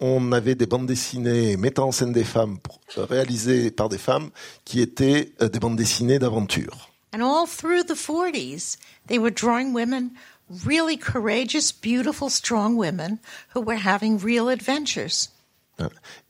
[0.01, 2.59] on avait des bandes dessinées mettant en scène des femmes,
[2.97, 4.31] euh, réalisées par des femmes,
[4.65, 6.91] qui étaient euh, des bandes dessinées d'aventure.
[7.13, 10.11] And all through the 40s, they were drawing women,
[10.51, 13.19] really courageous, beautiful, strong women
[13.55, 15.31] who were having real adventures.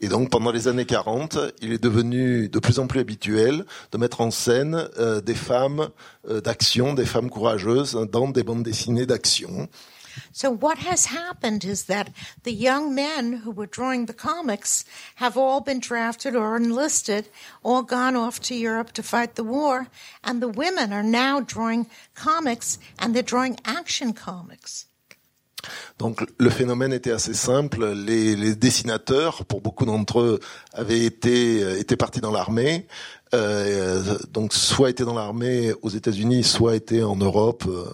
[0.01, 3.99] Et donc, pendant les années 40, il est devenu de plus en plus habituel de
[3.99, 5.89] mettre en scène euh, des femmes
[6.29, 9.69] euh, d'action, des femmes courageuses dans des bandes dessinées d'action.
[10.33, 12.11] So what has happened is that
[12.43, 14.85] the young men who were drawing the comics
[15.17, 17.29] have all been drafted or enlisted,
[17.63, 19.89] all gone off to Europe to fight the war,
[20.25, 24.88] and the women are now drawing comics and they're drawing action comics.
[25.99, 27.93] Donc le phénomène était assez simple.
[27.93, 30.41] Les, les dessinateurs, pour beaucoup d'entre eux,
[30.73, 32.87] avaient été euh, étaient partis dans l'armée.
[33.35, 37.85] Euh, donc soit étaient dans l'armée aux États-Unis, soit étaient en Europe euh,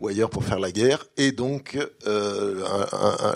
[0.00, 1.06] ou ailleurs pour faire la guerre.
[1.16, 2.62] Et donc euh,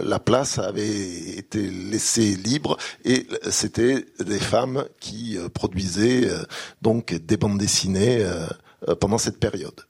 [0.00, 6.42] la place avait été laissée libre et c'était des femmes qui euh, produisaient euh,
[6.82, 8.46] donc des bandes dessinées euh,
[8.88, 9.80] euh, pendant cette période.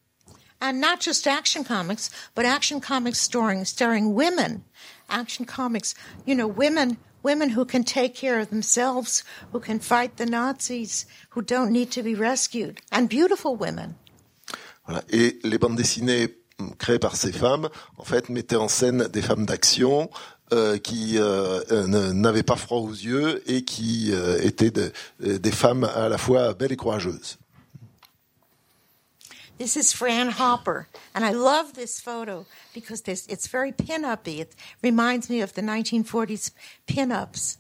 [0.67, 4.65] And not just action comics, but action comics starring, starring women.
[5.09, 5.95] Action comics,
[6.27, 11.07] you know, women, women who can take care of themselves, who can fight the Nazis,
[11.31, 13.95] who don't need to be rescued, and beautiful women.
[14.89, 15.03] Voilà.
[15.11, 19.23] Et les bandes dessinées hum, créées par ces femmes, en fait, mettaient en scène des
[19.23, 20.11] femmes d'action
[20.53, 24.93] euh, qui euh, euh, n'avaient pas froid aux yeux et qui euh, étaient de-
[25.25, 27.39] euh, des femmes à la fois belles et courageuses.
[29.59, 34.43] This is Fran Hopper, and I love this photo because this, it's very pin-uppy.
[34.43, 36.51] It reminds me of the 1940s
[36.87, 37.57] pin-ups.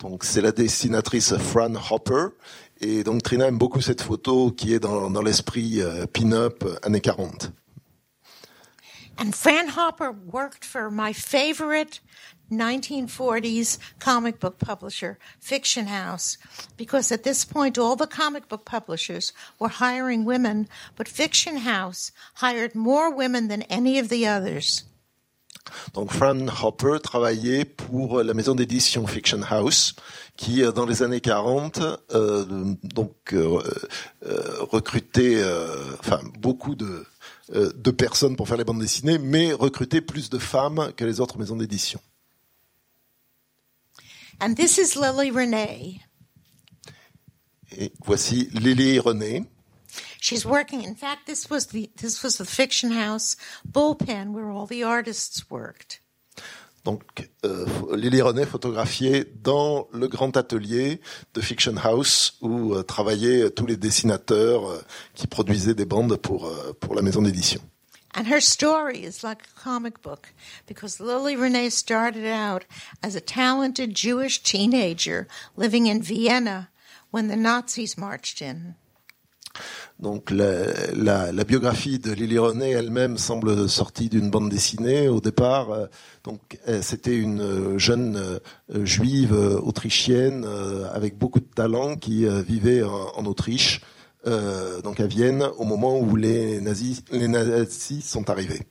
[0.00, 2.30] Donc c'est la dessinatrice Fran Hopper.
[2.80, 6.76] Et donc Trina aime beaucoup cette photo qui est dans, dans l'esprit euh, pin-up euh,
[6.82, 7.52] années 40.
[9.18, 12.00] And Fran Hopper worked for my favorite
[12.50, 16.38] 1940s comic book publisher, Fiction House,
[16.76, 22.12] because at this point all the comic book publishers were hiring women, but Fiction House
[22.36, 24.84] hired more women than any of the others.
[25.94, 29.94] Donc Fran Hopper travaillait pour la maison d'édition Fiction House,
[30.36, 31.80] qui euh, dans les années 40
[32.14, 32.44] euh,
[32.84, 33.60] donc euh,
[34.24, 35.66] euh, recrutait euh,
[35.98, 37.04] enfin beaucoup de
[37.54, 41.20] euh, de personnes pour faire les bandes dessinées, mais recrutait plus de femmes que les
[41.20, 42.00] autres maisons d'édition.
[44.40, 46.02] And this is Lily Renee.
[47.72, 49.46] Et voici Lily René.
[50.20, 50.82] She's working.
[50.82, 55.50] In fact, this was the this was the Fiction House bullpen where all the artists
[55.50, 56.00] worked.
[56.84, 61.00] Donc euh, Lily René photographiée dans le grand atelier
[61.34, 64.80] de Fiction House où euh, travaillaient tous les dessinateurs euh,
[65.14, 67.60] qui produisaient des bandes pour euh, pour la maison d'édition.
[68.16, 70.32] And her story is like a comic book
[70.66, 72.64] because Lily Renee started out
[73.02, 76.70] as a talented Jewish teenager living in Vienna
[77.10, 78.74] when the Nazis marched in.
[79.98, 85.20] Donc la, la, la biographie de Lily René elle-même semble sortie d'une bande dessinée au
[85.20, 85.88] départ.
[86.24, 90.46] Donc euh, c'était une euh, jeune euh, juive autrichienne
[90.92, 93.80] avec beaucoup de talent qui vivait en, en Autriche,
[94.26, 98.62] euh, donc à Vienne, au moment où les nazis, les nazis sont arrivés.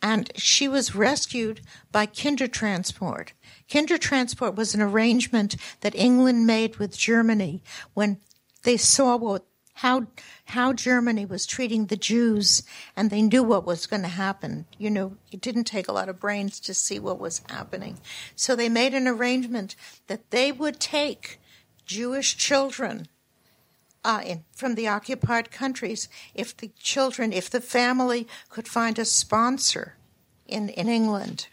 [0.00, 3.32] And she was rescued by Kindertransport.
[3.68, 7.62] Kindertransport was an arrangement that England made with Germany
[7.94, 8.18] when
[8.62, 10.06] they saw what how
[10.46, 12.62] how Germany was treating the Jews
[12.96, 14.66] and they knew what was going to happen.
[14.76, 17.98] You know, it didn't take a lot of brains to see what was happening.
[18.36, 19.74] So they made an arrangement
[20.06, 21.40] that they would take
[21.86, 23.08] Jewish children
[24.08, 29.04] uh, in, from the occupied countries if the children, if the family could find a
[29.04, 29.96] sponsor
[30.46, 31.48] in, in England.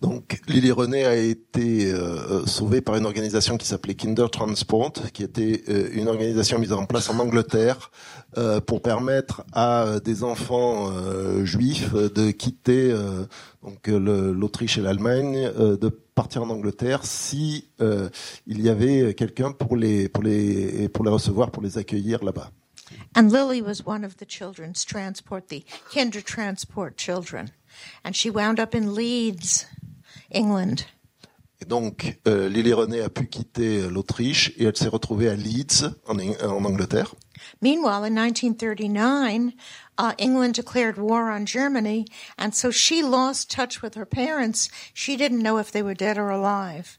[0.00, 5.22] Donc Lily René a été euh, sauvée par une organisation qui s'appelait Kinder Transport, qui
[5.22, 7.90] était euh, une organisation mise en place en Angleterre
[8.38, 10.90] euh, pour permettre à euh, des enfants
[11.44, 12.94] juifs de quitter
[13.62, 17.68] donc l'Autriche et l'Allemagne, de partir en Angleterre si
[18.46, 22.50] il y avait quelqu'un pour les pour les pour les recevoir, pour les accueillir là-bas.
[23.14, 27.50] And Lily was one of the children's transport, the kinder transport children.
[28.04, 29.66] And she wound up in Leeds,
[30.30, 30.86] England.
[31.62, 35.90] Et donc, euh, Lily René a pu quitter l'Autriche et elle s'est retrouvée à Leeds,
[36.06, 37.14] en, Eng- en Angleterre.
[37.60, 39.52] Meanwhile, in 1939,
[39.98, 42.06] uh, England declared war on Germany,
[42.38, 44.70] and so she lost touch with her parents.
[44.94, 46.98] She didn't know if they were dead or alive.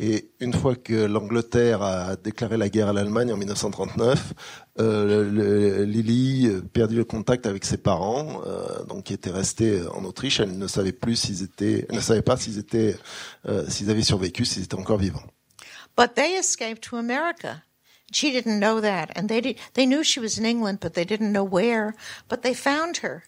[0.00, 4.32] Et une fois que l'Angleterre a déclaré la guerre à l'Allemagne en 1939,
[4.78, 10.04] euh, Lily euh, perdit le contact avec ses parents, euh, donc qui étaient restés en
[10.04, 10.38] Autriche.
[10.38, 12.96] Elle ne savait plus s'ils étaient, elle ne savait pas s'ils étaient,
[13.48, 15.26] euh, s'ils avaient survécu, s'ils étaient encore vivants.
[15.96, 17.64] But they escaped to America.
[18.12, 21.04] She didn't know that, and they did, they knew she was in England, but they
[21.04, 21.94] didn't know where.
[22.28, 23.24] But they found her.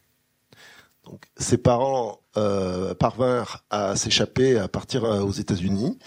[1.11, 5.99] Donc, ses parents euh, parvinrent à s'échapper, à partir euh, aux États-Unis,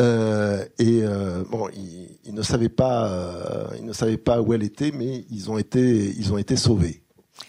[0.00, 4.52] euh, et euh, bon, ils, ils ne savaient pas, euh, ils ne savaient pas où
[4.52, 7.04] elle était, mais ils ont été, ils ont été sauvés.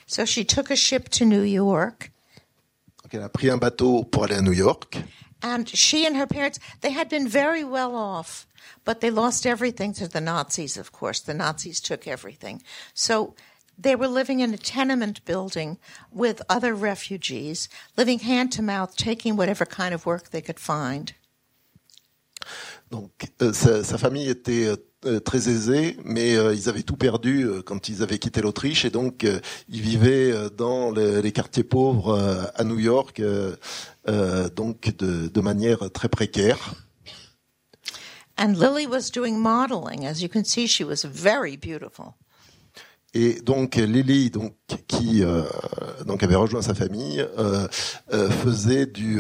[0.06, 2.12] So she took a ship to New York,
[3.02, 5.00] Donc, elle a pris un bateau pour aller à New York.
[5.42, 8.46] and she and her parents they had been very well off,
[8.86, 10.78] but they lost everything to the Nazis.
[10.78, 12.62] Of course, the Nazis took everything.
[12.94, 13.34] So.
[13.82, 15.78] They were living in a tenement building
[16.12, 21.14] with other refugees, living hand to mouth, taking whatever kind of work they could find.
[22.92, 23.12] Donc,
[23.42, 24.76] euh, sa, sa famille était euh,
[25.06, 28.84] euh, très aisée, mais euh, ils avaient tout perdu euh, quand ils avaient quitté l'Autriche,
[28.84, 33.20] et donc euh, ils vivaient euh, dans le- les quartiers pauvres euh, à New York,
[33.20, 33.56] euh,
[34.56, 36.74] donc de, de manière très précaire.
[38.38, 40.06] And Lily was doing modeling.
[40.06, 42.16] As you can see, she was very beautiful.
[43.14, 44.54] Et donc Lily, donc
[44.88, 45.44] qui euh,
[46.22, 47.68] avait rejoint sa famille, euh,
[48.14, 49.20] euh, faisait du,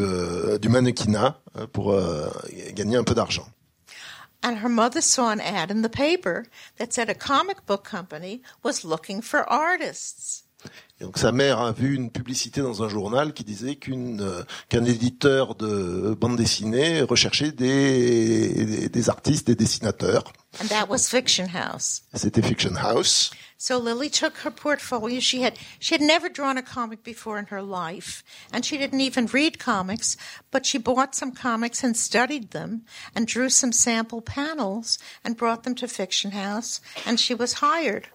[0.69, 1.41] mannequinat
[1.73, 1.95] pour
[2.73, 3.47] gagner un peu d'argent.
[4.41, 6.45] And her mother saw an ad in the paper
[6.77, 10.43] that said a comic book company was looking for artists.
[10.99, 14.43] Et donc sa mère a vu une publicité dans un journal qui disait qu'une euh,
[14.67, 20.25] qu'un éditeur de bande dessinée recherchait des, des, des artistes, des dessinateurs.
[20.61, 22.01] And that was Fiction House.
[22.13, 23.31] C'était Fiction House.
[23.57, 25.19] So Lily took her portfolio.
[25.19, 29.01] She had she had never drawn a comic before in her life, and she didn't
[29.01, 30.17] even read comics,
[30.49, 32.83] but she bought some comics and studied them
[33.15, 38.07] and drew some sample panels and brought them to Fiction House, and she was hired.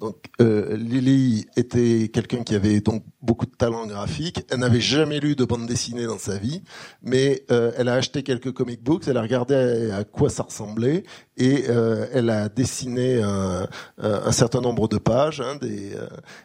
[0.00, 4.42] Donc euh, Lily était quelqu'un qui avait donc beaucoup de talent graphique.
[4.50, 6.62] Elle n'avait jamais lu de bande dessinée dans sa vie,
[7.02, 9.06] mais euh, elle a acheté quelques comic books.
[9.08, 11.04] Elle a regardé à, quoi ça ressemblait
[11.36, 15.58] et euh, elle a dessiné un, certain nombre de pages hein,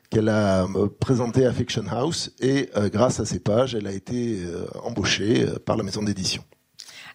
[0.10, 0.68] qu'elle a
[0.99, 2.32] présentées à Fiction House.
[2.41, 4.39] Et grâce à ces pages, elle a été
[4.84, 6.43] embauchée par la maison d'édition.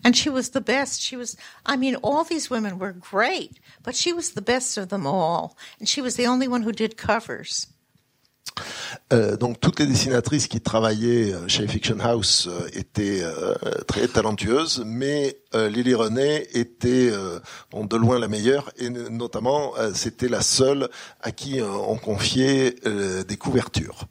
[0.05, 1.03] And she was the best.
[1.03, 1.37] She was,
[1.67, 5.57] I mean, all these women were great, but she was the best of them all.
[5.79, 7.67] And she was the only one who did covers.
[9.13, 13.55] Euh, donc toutes les dessinatrices qui travaillaient euh, chez Fiction House euh, étaient euh,
[13.87, 17.39] très talentueuses, mais euh, Lily René était euh,
[17.73, 20.89] de loin la meilleure et notamment c'était la seule
[21.21, 22.77] à qui on confiait
[23.27, 24.07] des couvertures.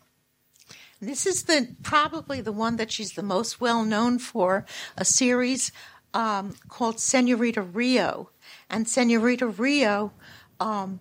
[1.01, 4.65] This is the probably the one that she's the most well known for,
[4.97, 5.71] a series
[6.13, 8.31] um, called Senorita Rio,
[8.69, 10.11] and Senorita Rio
[10.59, 10.99] um,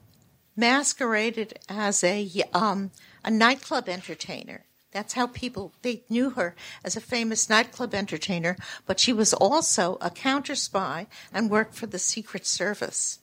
[0.56, 2.92] masqueraded as a um,
[3.24, 4.64] a nightclub entertainer.
[4.92, 9.98] That's how people they knew her as a famous nightclub entertainer, but she was also
[10.00, 13.18] a counter spy and worked for the Secret Service.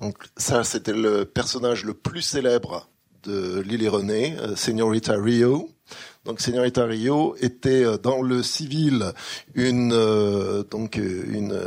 [0.00, 2.88] Donc ça c'était le personnage le plus célèbre
[3.24, 5.68] de Lily René, euh, Señorita Rio.
[6.24, 9.12] Donc Señorita Rio était euh, dans le civil
[9.54, 11.58] une euh, donc une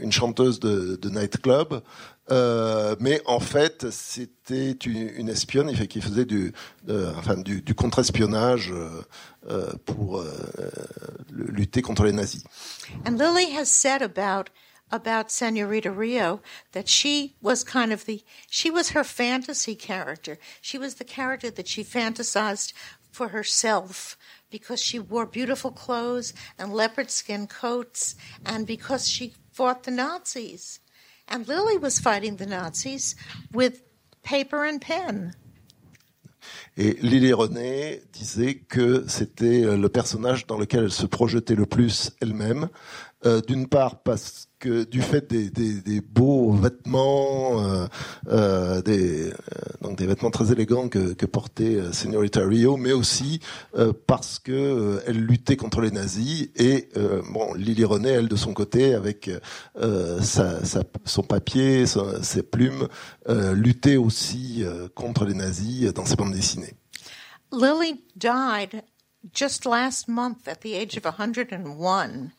[0.00, 1.82] une chanteuse de, de nightclub,
[2.30, 6.52] euh, mais en fait c'était une, une espionne qui faisait du
[6.88, 8.72] enfin du, contre-espionnage
[9.84, 10.22] pour
[11.32, 12.44] lutter contre les nazis.
[13.04, 14.50] And Lily has said about
[14.90, 16.40] about Senorita Rio
[16.72, 20.38] that she was kind of the she was her fantasy character.
[20.60, 22.72] She was the character that she fantasized
[23.10, 24.16] for herself
[24.50, 28.14] because she wore beautiful clothes and leopard skin coats
[28.44, 30.80] and because she fought the Nazis.
[31.28, 33.14] And Lily was fighting the Nazis
[33.52, 33.82] with
[34.22, 35.34] paper and pen.
[36.76, 41.66] Et Lily René disait que c'était euh, le personnage dans lequel elle se projetait le
[41.66, 42.68] plus elle-même.
[43.26, 47.86] Euh, D'une part parce que du fait des, beaux vêtements, euh,
[48.28, 49.34] euh, des, euh,
[49.80, 53.40] donc des vêtements très élégants que, portait euh, Señorita Rio, mais aussi
[54.06, 56.88] parce que elle luttait contre les nazis et
[57.32, 59.30] bon Lily René, elle de son côté, avec
[61.04, 62.88] son papier, ses plumes,
[63.28, 64.64] luttait aussi
[64.94, 66.74] contre les nazis dans ses bandes dessinées.
[67.52, 68.82] Lily died
[69.32, 72.30] just last month at the age of 101.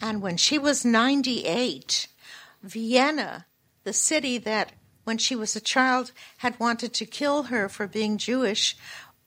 [0.00, 2.08] And when she was 98,
[2.62, 3.46] Vienna,
[3.84, 4.72] the city that
[5.04, 8.76] when she was a child had wanted to kill her for being Jewish,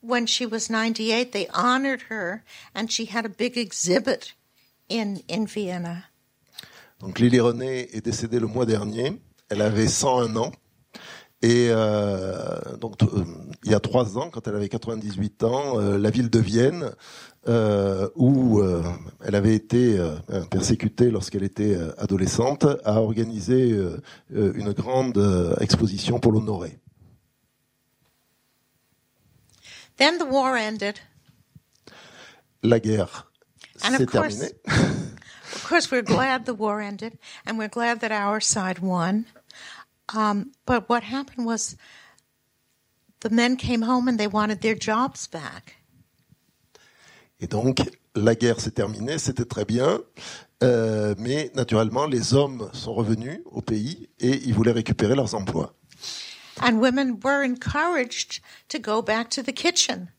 [0.02, 2.44] when she was 98, they honored her
[2.74, 4.34] and she had a big exhibit
[4.90, 6.06] in, in Vienna.
[7.00, 9.20] Donc Lily René est décédée le mois dernier.
[9.50, 10.52] Elle avait 101 ans.
[11.42, 13.26] Et euh, donc euh,
[13.64, 16.92] il y a trois ans, quand elle avait 98 ans, euh, la ville de Vienne,
[17.48, 18.84] euh, où euh,
[19.24, 20.16] elle avait été euh,
[20.50, 24.00] persécutée lorsqu'elle était euh, adolescente, a organisé euh,
[24.36, 25.18] euh, une grande
[25.60, 26.78] exposition pour l'honorer.
[29.98, 31.00] Then the war ended.
[32.64, 33.32] La guerre
[33.84, 34.56] And of s'est course- terminée.
[35.54, 39.26] Of course, we're glad the war ended, and we're glad that our side won.
[40.14, 41.76] Um, but what happened was
[43.22, 45.76] the men came home and they wanted their jobs back.
[47.42, 47.82] Et donc,
[48.16, 50.02] la guerre s'est terminée, c'était très bien.
[50.64, 55.74] Euh, mais naturellement, les hommes sont revenus au pays et ils voulaient récupérer leurs emplois.
[56.62, 60.10] And women were encouraged to go back to the kitchen.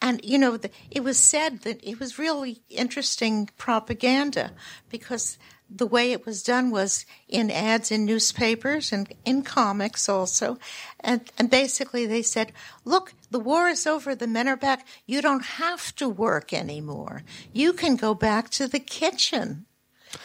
[0.00, 4.50] And, you know, the, it was said that it was really interesting propaganda
[4.90, 5.38] because
[5.74, 10.58] the way it was done was in ads in newspapers and in comics also.
[11.00, 12.52] And, and basically they said,
[12.84, 14.14] look, the war is over.
[14.14, 14.86] The men are back.
[15.06, 17.22] You don't have to work anymore.
[17.52, 19.66] You can go back to the kitchen.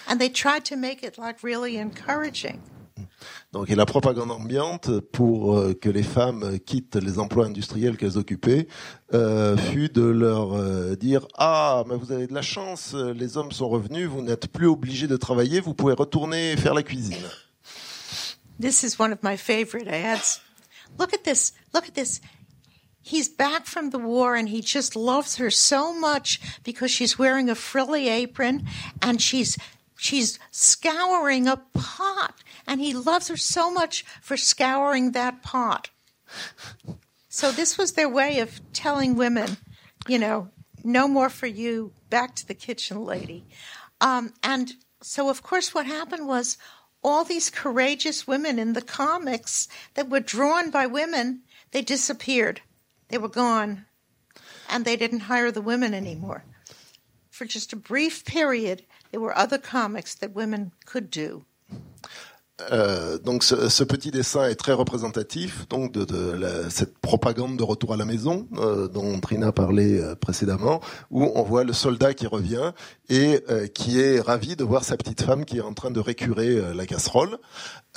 [0.08, 2.62] And they tried to make it like really encouraging.
[3.51, 8.18] Donc, et la propagande ambiante pour euh, que les femmes quittent les emplois industriels qu'elles
[8.18, 8.68] occupaient
[9.13, 13.51] euh, fut de leur euh, dire ah mais vous avez de la chance, les hommes
[13.51, 17.18] sont revenus, vous n'êtes plus obligés de travailler, vous pouvez retourner faire la cuisine.
[18.59, 20.41] This is one of my favorite ads.
[20.99, 21.53] Look at this.
[21.74, 22.22] Look at this.
[23.01, 27.49] He's back from the war and he just loves her so much because she's wearing
[27.49, 28.65] a frilly apron
[29.01, 29.57] and she's
[29.98, 35.89] she's scouring a pot and he loves her so much for scouring that pot.
[37.30, 39.58] So this was their way of telling women,
[40.08, 40.50] you know,
[40.84, 43.45] no more for you, back to the kitchen lady.
[44.00, 46.58] Um, and so, of course, what happened was
[47.04, 51.41] all these courageous women in the comics that were drawn by women,
[51.72, 52.62] they disappeared.
[53.10, 53.86] They were gone.
[54.70, 56.43] And they didn't hire the women anymore.
[57.30, 58.84] For just a brief period,
[59.18, 61.43] there were other comics that women could do.
[63.24, 66.38] Donc ce, petit dessin est très représentatif donc de,
[66.70, 71.43] cette propagande de retour à la maison euh, dont Trina parlait euh, précédemment, où on
[71.43, 72.72] voit le soldat qui revient
[73.09, 75.99] et euh, qui est ravi de voir sa petite femme qui est en train de
[75.99, 77.38] récurer la casserole.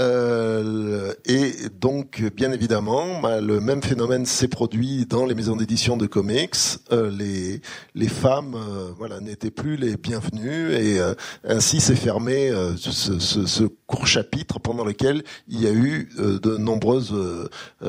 [0.01, 5.97] Euh, et donc, bien évidemment, bah, le même phénomène s'est produit dans les maisons d'édition
[5.99, 6.55] de comics.
[6.91, 7.61] Euh, les,
[7.95, 10.99] les femmes, euh, voilà, n'étaient plus les bienvenues et
[11.45, 17.15] ainsi s'est fermé ce, ce- court chapitre pendant lequel il y a eu de nombreuses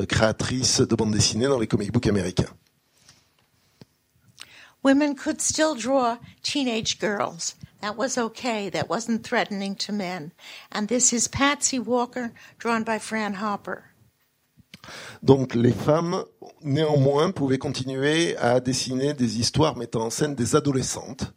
[0.08, 2.48] créatrices de bande dessinée dans les comic books américains.
[4.82, 7.54] Women could still draw teenage girls.
[7.80, 8.68] That was okay.
[8.70, 10.32] That wasn't threatening to men.
[10.70, 13.84] And this is Patsy Walker, drawn by Fran Hopper.
[15.22, 16.24] Donc les femmes,
[16.62, 21.32] néanmoins, pouvaient continuer à dessiner des histoires mettant en scène des adolescentes.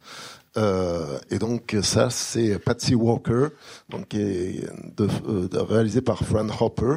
[0.56, 3.48] Euh, et donc ça, c'est Patsy Walker,
[3.88, 4.66] donc qui est
[4.96, 6.96] de, euh, de- réalisé par Fran Hopper,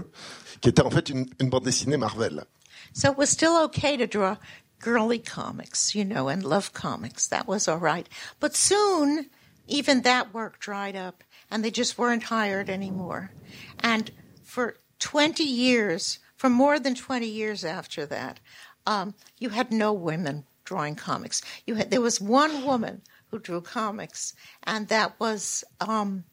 [0.61, 2.45] qui était en fait une, une bande dessinée Marvel.
[2.93, 4.37] So it was still okay to draw
[4.79, 7.27] girly comics, you know, and love comics.
[7.27, 8.07] That was all right.
[8.39, 9.29] But soon,
[9.67, 13.31] even that work dried up and they just weren't hired anymore.
[13.79, 14.11] And
[14.43, 18.39] for 20 years, for more than 20 years after that,
[18.85, 21.41] um, you had no women drawing comics.
[21.65, 26.23] You had, there was one woman who drew comics and that was, um,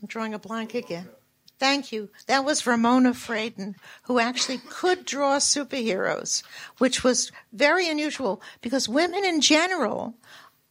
[0.00, 1.08] I'm drawing a blank again.
[1.62, 2.10] Thank you.
[2.26, 6.42] That was Ramona Fraden, who actually could draw superheroes,
[6.78, 10.14] which was very unusual because women in general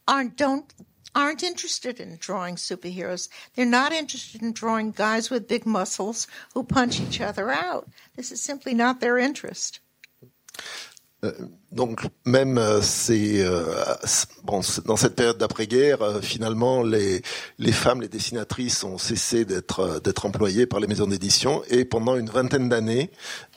[0.06, 0.70] aren't don't
[1.14, 3.30] aren't interested in drawing superheroes.
[3.54, 7.88] They're not interested in drawing guys with big muscles who punch each other out.
[8.14, 9.80] This is simply not their interest.
[11.70, 13.62] Donc même euh, c'est euh,
[14.44, 17.22] bon dans cette période d'après-guerre, euh, finalement les
[17.58, 21.62] les femmes, les dessinatrices ont cessé d'être euh, d'être employées par les maisons d'édition.
[21.70, 23.10] Et pendant une vingtaine d'années,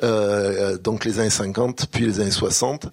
[0.04, 2.88] euh, donc les années 50 puis les années 60,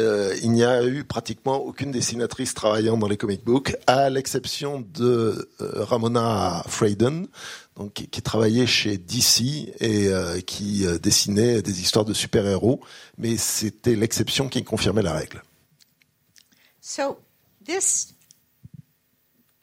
[0.00, 4.84] euh, il n'y a eu pratiquement aucune dessinatrice travaillant dans les comic books, à l'exception
[4.94, 7.26] de euh, Ramona Fraden,
[7.78, 12.80] donc qui, qui travaillait chez DC et euh, qui euh, dessinait des histoires de super-héros,
[13.16, 15.42] mais c'était l'exception qui confirmait la règle.
[16.80, 17.18] So
[17.64, 18.14] this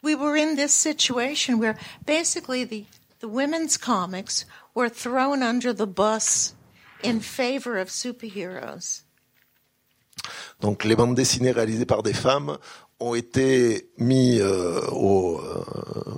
[0.02, 2.84] we were in this situation where basically the,
[3.20, 6.54] the women's comics were thrown under the bus
[7.02, 9.02] in favor of superheroes.
[10.60, 12.56] Donc les bandes dessinées réalisées par des femmes
[12.98, 15.64] ont été mis euh, au, euh,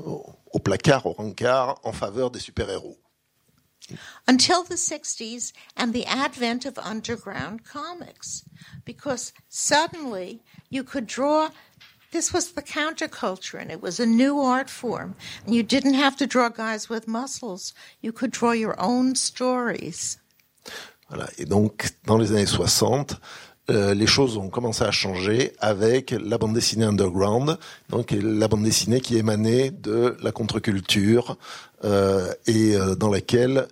[0.06, 2.98] au placard, au rencard, en faveur des super-héros.
[4.26, 8.44] until the 60s and the advent of underground comics.
[8.84, 11.50] Because suddenly you could draw,
[12.12, 15.14] this was the counterculture and it was a new art form.
[15.44, 20.18] And you didn't have to draw guys with muscles, you could draw your own stories.
[21.10, 21.30] Voilà.
[21.38, 23.16] Et donc, dans les années 60,
[23.70, 27.58] euh, les choses ont commencé à changer avec la bande dessinée underground,
[27.90, 31.36] donc la bande dessinée qui émanait de la contre-culture
[31.84, 33.68] euh, et euh, dans laquelle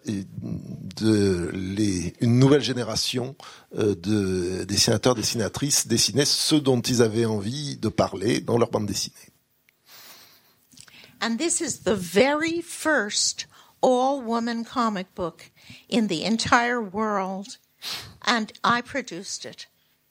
[2.20, 3.36] une nouvelle génération
[3.74, 9.14] de dessinateurs, dessinatrices dessinaient ce dont ils avaient envie de parler dans leur bande dessinée.
[11.22, 13.46] And this is the very first
[13.80, 15.50] all-woman comic book
[15.90, 17.56] in the entire world,
[18.26, 19.66] and I produced it.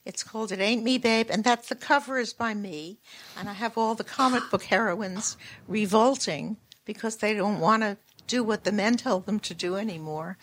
[0.06, 2.98] It's called It Ain't Me, Babe, and that the cover is by me.
[3.36, 5.36] And I have all the comic book heroines
[5.66, 7.98] revolting because they don't want to
[8.28, 10.38] do what the men tell them to do anymore.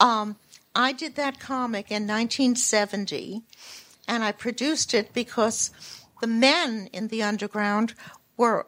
[0.00, 0.36] Um,
[0.74, 3.42] I did that comic in 1970,
[4.08, 5.70] and I produced it because
[6.20, 7.94] the men in the underground
[8.36, 8.66] were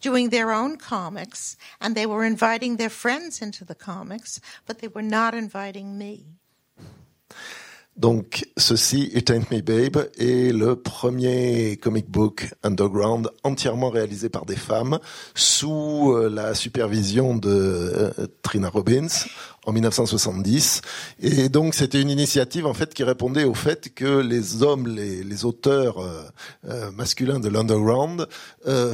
[0.00, 4.88] doing their own comics, and they were inviting their friends into the comics, but they
[4.88, 6.26] were not inviting me.
[7.98, 14.46] Donc, ceci, It Ain't Me Babe, est le premier comic book underground entièrement réalisé par
[14.46, 15.00] des femmes
[15.34, 18.10] sous euh, la supervision de euh,
[18.42, 19.08] Trina Robbins
[19.66, 20.80] en 1970.
[21.20, 25.44] Et donc, c'était une initiative, en fait, qui répondait au fait que les hommes, les,
[25.44, 28.28] auteurs euh, masculins de l'underground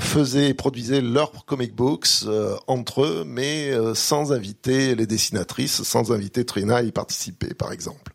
[0.01, 2.25] faisaient, produisaient leurs comic books
[2.67, 8.14] entre eux, mais sans inviter les dessinatrices, sans inviter Trina à y participer, par exemple.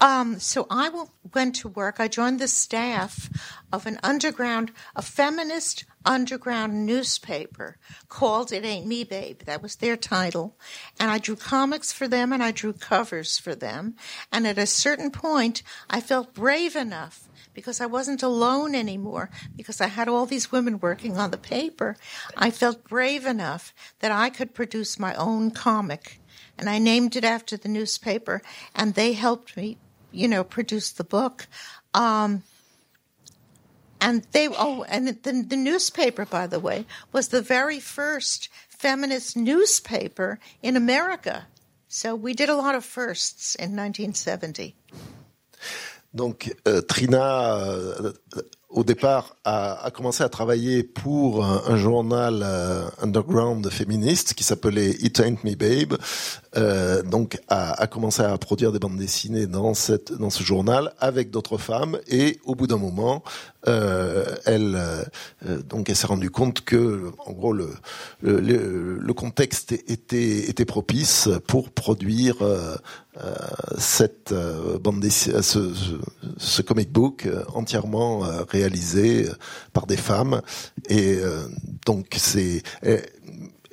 [0.00, 0.90] Um, so I
[1.32, 1.96] went to work.
[1.98, 3.30] I joined the staff
[3.72, 7.78] of an underground, a feminist underground newspaper
[8.08, 9.40] called It Ain't Me Babe.
[9.42, 10.56] That was their title.
[11.00, 13.94] And I drew comics for them and I drew covers for them.
[14.30, 19.80] And at a certain point, I felt brave enough because I wasn't alone anymore, because
[19.80, 21.96] I had all these women working on the paper.
[22.36, 26.20] I felt brave enough that I could produce my own comic.
[26.58, 28.42] And I named it after the newspaper,
[28.74, 29.78] and they helped me
[30.14, 31.46] you know, produced the book.
[31.92, 32.42] Um,
[34.00, 39.36] and they, oh, and the, the newspaper, by the way, was the very first feminist
[39.36, 41.46] newspaper in America.
[41.88, 44.74] So we did a lot of firsts in 1970.
[46.12, 48.12] Donc euh, Trina euh,
[48.74, 55.20] au départ, a, commencé à travailler pour un, journal euh, underground féministe qui s'appelait It
[55.20, 55.96] Ain't Me Babe.
[56.56, 61.30] Euh, donc, a, commencé à produire des bandes dessinées dans cette dans ce journal avec
[61.30, 61.98] d'autres femmes.
[62.08, 63.22] Et au bout d'un moment,
[63.68, 64.78] euh, elle
[65.68, 67.68] donc elle s'est rendue compte que, en gros, le
[68.22, 72.36] le, contexte était était propice pour produire
[73.78, 74.34] cette
[74.80, 79.28] bande dessinée, ce, comic book entièrement réalisé réalisé
[79.72, 80.40] par des femmes.
[80.88, 81.46] Et euh,
[81.86, 82.62] donc c'est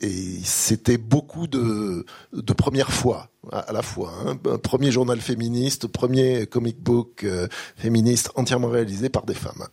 [0.01, 4.13] et c'était beaucoup de, de premières fois à, la fois.
[4.25, 4.35] Hein.
[4.57, 9.67] Premier journal féministe, premier comic book euh, féministe entièrement réalisé par des femmes.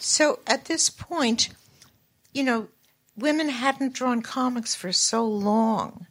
[0.00, 1.48] So at this point,
[2.34, 2.66] you know,
[3.16, 6.06] women hadn't drawn comics for so long.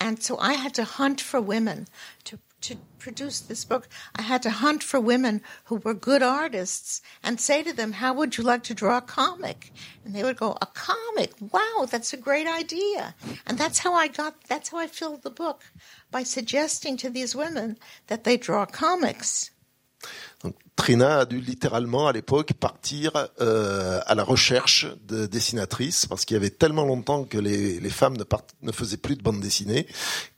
[0.00, 1.86] And so I had to hunt for women
[2.24, 7.00] to to produce this book, I had to hunt for women who were good artists
[7.22, 9.72] and say to them, How would you like to draw a comic?
[10.04, 11.32] And they would go, A comic?
[11.40, 13.14] Wow, that's a great idea.
[13.46, 15.62] And that's how I got, that's how I filled the book
[16.10, 17.78] by suggesting to these women
[18.08, 19.50] that they draw comics.
[20.78, 23.10] Trina a dû littéralement à l'époque partir
[23.40, 27.90] euh, à la recherche de dessinatrices parce qu'il y avait tellement longtemps que les, les
[27.90, 28.22] femmes ne,
[28.62, 29.88] ne faisaient plus de bande dessinée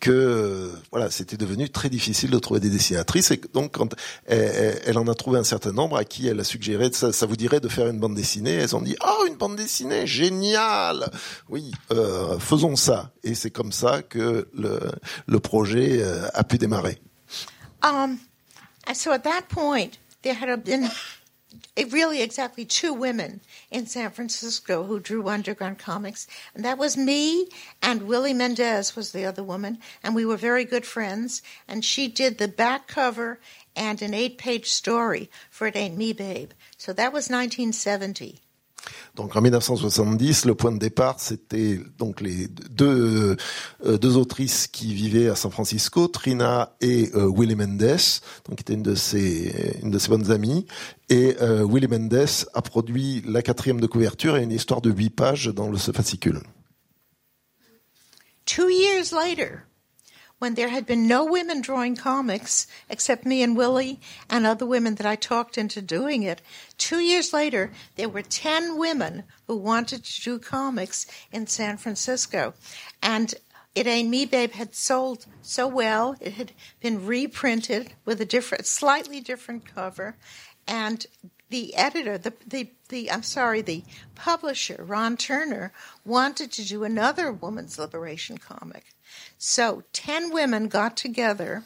[0.01, 3.30] que euh, voilà c'était devenu très difficile de trouver des dessinatrices.
[3.32, 6.45] Et donc quand elle, elle, en a trouvé un certain nombre à qui elle a
[6.45, 8.55] suggéré ça, ça vous dirait de faire une bande dessinée.
[8.55, 11.11] Elles ont dit oh une bande dessinée génial
[11.51, 13.12] oui euh, faisons ça.
[13.24, 14.80] Et c'est comme ça que le,
[15.26, 16.99] le projet euh, a pu démarrer.
[17.82, 18.16] Um,
[18.95, 20.90] so at that point there had been
[21.90, 23.40] really exactly two women
[23.70, 27.48] in San Francisco who drew underground comics, and that was me
[27.82, 31.42] and Willie Mendez was the other woman, and we were very good friends.
[31.66, 33.40] And she did the back cover
[33.74, 36.50] and an eight-page story for It Ain't Me, Babe.
[36.76, 38.40] So that was 1970.
[39.20, 43.36] Donc en 1970, le point de départ, c'était donc les deux
[43.84, 47.98] euh, deux autrices qui vivaient à San Francisco, Trina et euh, Willie Mendes,
[48.48, 50.64] donc qui était une de ses une de ses bonnes amies.
[51.10, 55.10] Et euh, Willie Mendes a produit la quatrième de couverture et une histoire de huit
[55.10, 56.40] pages dans ce fascicule.
[58.46, 59.66] Two years later,
[60.41, 64.95] when there had been no women drawing comics except me and Willie and other women
[64.95, 66.41] that I talked into doing it,
[66.78, 72.55] two years later, there were 10 women who wanted to do comics in San Francisco.
[73.03, 73.34] And
[73.74, 76.16] It Ain't Me Babe had sold so well.
[76.20, 80.16] It had been reprinted with a different, slightly different cover.
[80.66, 81.07] And
[81.51, 83.84] the editor, the, the, the, I'm sorry, the
[84.14, 85.72] publisher, Ron Turner,
[86.03, 88.86] wanted to do another woman's liberation comic.
[89.38, 91.64] So 10 women got together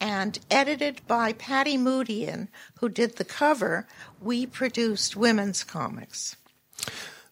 [0.00, 2.48] and edited by Patty Moodian,
[2.80, 3.86] who did the cover,
[4.20, 6.36] we produced women's comics.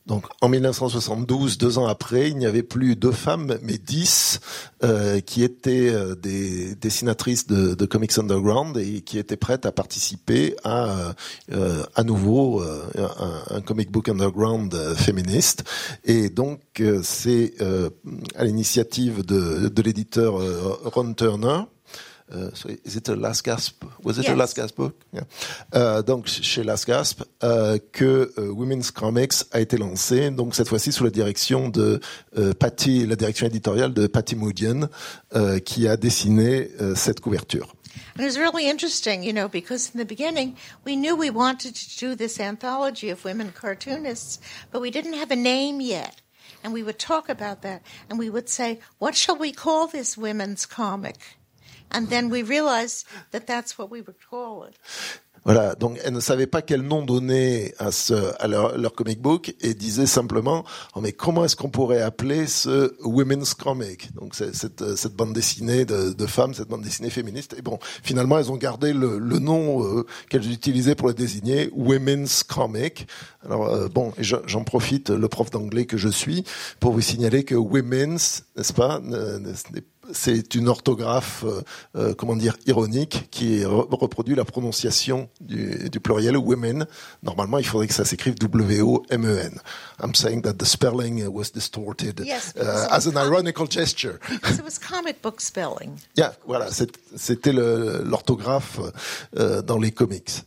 [0.07, 4.39] Donc en 1972, deux ans après, il n'y avait plus deux femmes, mais dix
[4.83, 9.73] euh, qui étaient euh, des dessinatrices de, de, comics underground et qui étaient prêtes à
[9.73, 11.15] participer à
[11.53, 15.65] euh, à nouveau euh, un, un, comic book underground euh, féministe.
[16.05, 16.61] Et donc
[17.03, 17.55] c'est
[18.35, 20.35] à l'initiative de, de l'éditeur
[20.85, 21.61] Ron Turner
[22.33, 23.85] Uh, so is it a Last Gasp?
[24.03, 24.33] Was it yes.
[24.33, 24.95] a Last Gasp book?
[25.13, 25.25] Yeah.
[25.73, 30.69] Uh, donc chez Last Gasp uh, que uh, Women's Comics a été lancé, donc cette
[30.69, 32.01] fois-ci sous la direction de
[32.37, 34.89] uh, Patty, la direction éditoriale de Patty Moodian,
[35.65, 37.75] qui a dessiné cette couverture.
[38.15, 41.75] And it was really interesting, you know, because in the beginning we knew we wanted
[41.75, 44.41] to do this anthology of women cartoonists,
[44.73, 46.23] but we didn't have a name yet.
[46.63, 50.17] And we would talk about that, and we would say, "What shall we call this
[50.17, 51.17] women's comic?"
[51.93, 54.77] And then we realized that that's what we would call it.
[55.45, 59.21] Voilà, donc elles ne savaient pas quel nom donner à, ce, à leur, leur comic
[59.21, 60.65] book et disaient simplement
[60.95, 64.15] oh, mais comment est-ce qu'on pourrait appeler ce women's comic?
[64.15, 67.55] Donc cette, cette bande dessinée de, de, femmes, cette bande dessinée féministe.
[67.59, 71.69] Et bon, finalement, elles ont gardé le, le nom euh, qu'elles utilisaient pour le désigner,
[71.75, 73.07] women's comic.
[73.45, 76.45] Alors euh, bon, j'en profite, le prof d'anglais que je suis,
[76.81, 81.63] pour vous signaler que women's, n'est-ce pas, n'est c'est une orthographe, euh,
[81.97, 86.87] euh, comment dire, ironique qui reproduit la prononciation du, du, pluriel women.
[87.23, 89.61] Normalement, il faudrait que ça s'écrive W-O-M-E-N.
[90.03, 94.19] I'm saying that the spelling was distorted yes, uh, as an ironical gesture.
[94.29, 95.99] Because it was comic book spelling.
[96.17, 96.69] Yeah, voilà,
[97.17, 98.79] c'était l'orthographe
[99.37, 100.45] euh, dans les comics.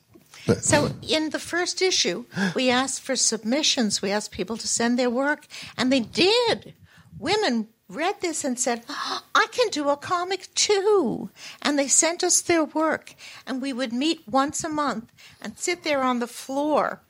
[0.62, 2.24] So in the first issue,
[2.56, 4.02] we asked for submissions.
[4.02, 5.46] We asked people to send their work,
[5.78, 6.74] and they did.
[7.20, 11.30] Women read this and said, oh, I can do a comic too.
[11.62, 13.16] And they sent us their work.
[13.46, 15.12] And we would meet once a month
[15.42, 17.02] and sit there on the floor,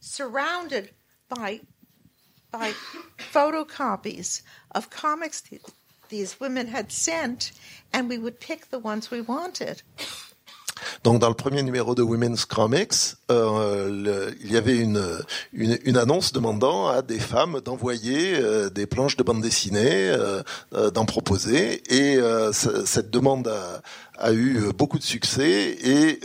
[0.00, 0.90] surrounded
[1.28, 1.60] by,
[2.50, 2.72] by
[3.18, 5.42] photocopies of comics
[6.08, 7.52] these women had sent,
[7.92, 9.82] and we would pick the ones we wanted.
[11.04, 15.02] Donc dans le premier numéro de Women's Comics, euh, il y avait une,
[15.52, 20.42] une, annonce demandant à des femmes d'envoyer euh, des planches de bande dessinée, euh,
[20.90, 22.18] d'en proposer, et
[22.52, 23.52] cette demande
[24.18, 26.20] a, eu beaucoup de succès et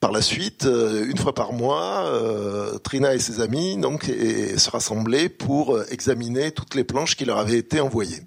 [0.00, 2.10] par la suite, une fois par mois,
[2.82, 7.58] Trina et ses amis donc se rassemblaient pour examiner toutes les planches qui leur avaient
[7.58, 8.22] été envoyées.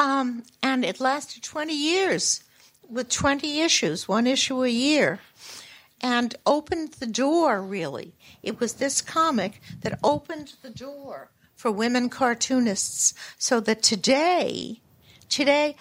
[0.00, 2.40] Um, and it lasted 20 years.
[2.90, 5.20] With 20 issues, one issue a year,
[6.00, 8.14] and opened the door, really.
[8.42, 14.80] It was this comic that opened the door for women cartoonists so that today,
[15.28, 15.76] today,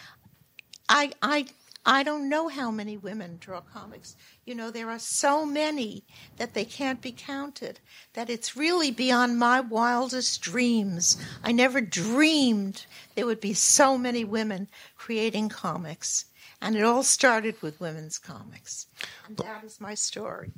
[0.90, 1.48] I, I,
[1.86, 4.18] I don't know how many women draw comics.
[4.46, 6.04] You know, there are so many
[6.38, 7.80] that they can't be counted,
[8.14, 11.18] that it's really beyond my wildest dreams.
[11.44, 12.86] I never dreamed
[13.16, 16.26] there would be so many women creating comics.
[16.62, 18.88] And it all started with women's comics.
[19.28, 20.52] And that is my story.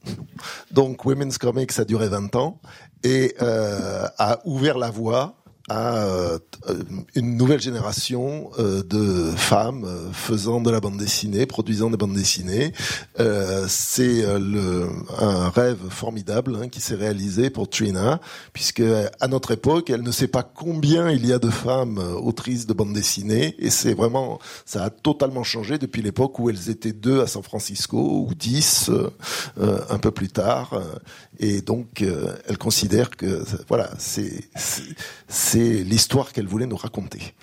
[0.72, 2.60] Donc, Women's Comics a duré 20 ans
[3.04, 5.36] et euh, a ouvert la voie
[5.70, 6.40] à euh,
[7.16, 12.14] une nouvelle génération euh, de femmes euh, faisant de la bande dessinée, produisant des bandes
[12.14, 12.74] dessinées.
[13.68, 18.20] c'est un rêve formidable hein, qui s'est réalisé pour Trina,
[18.54, 18.84] puisque
[19.20, 22.74] à notre époque, elle ne sait pas combien il y a de femmes autrices de
[22.74, 27.22] bande dessinée, et c'est vraiment, ça a totalement changé depuis l'époque où elles étaient deux
[27.22, 28.90] à San Francisco ou dix
[29.58, 30.82] un peu plus tard,
[31.40, 32.04] et donc
[32.48, 34.42] elle considère que voilà, c'est
[35.52, 37.34] c'est l'histoire qu'elle voulait nous raconter.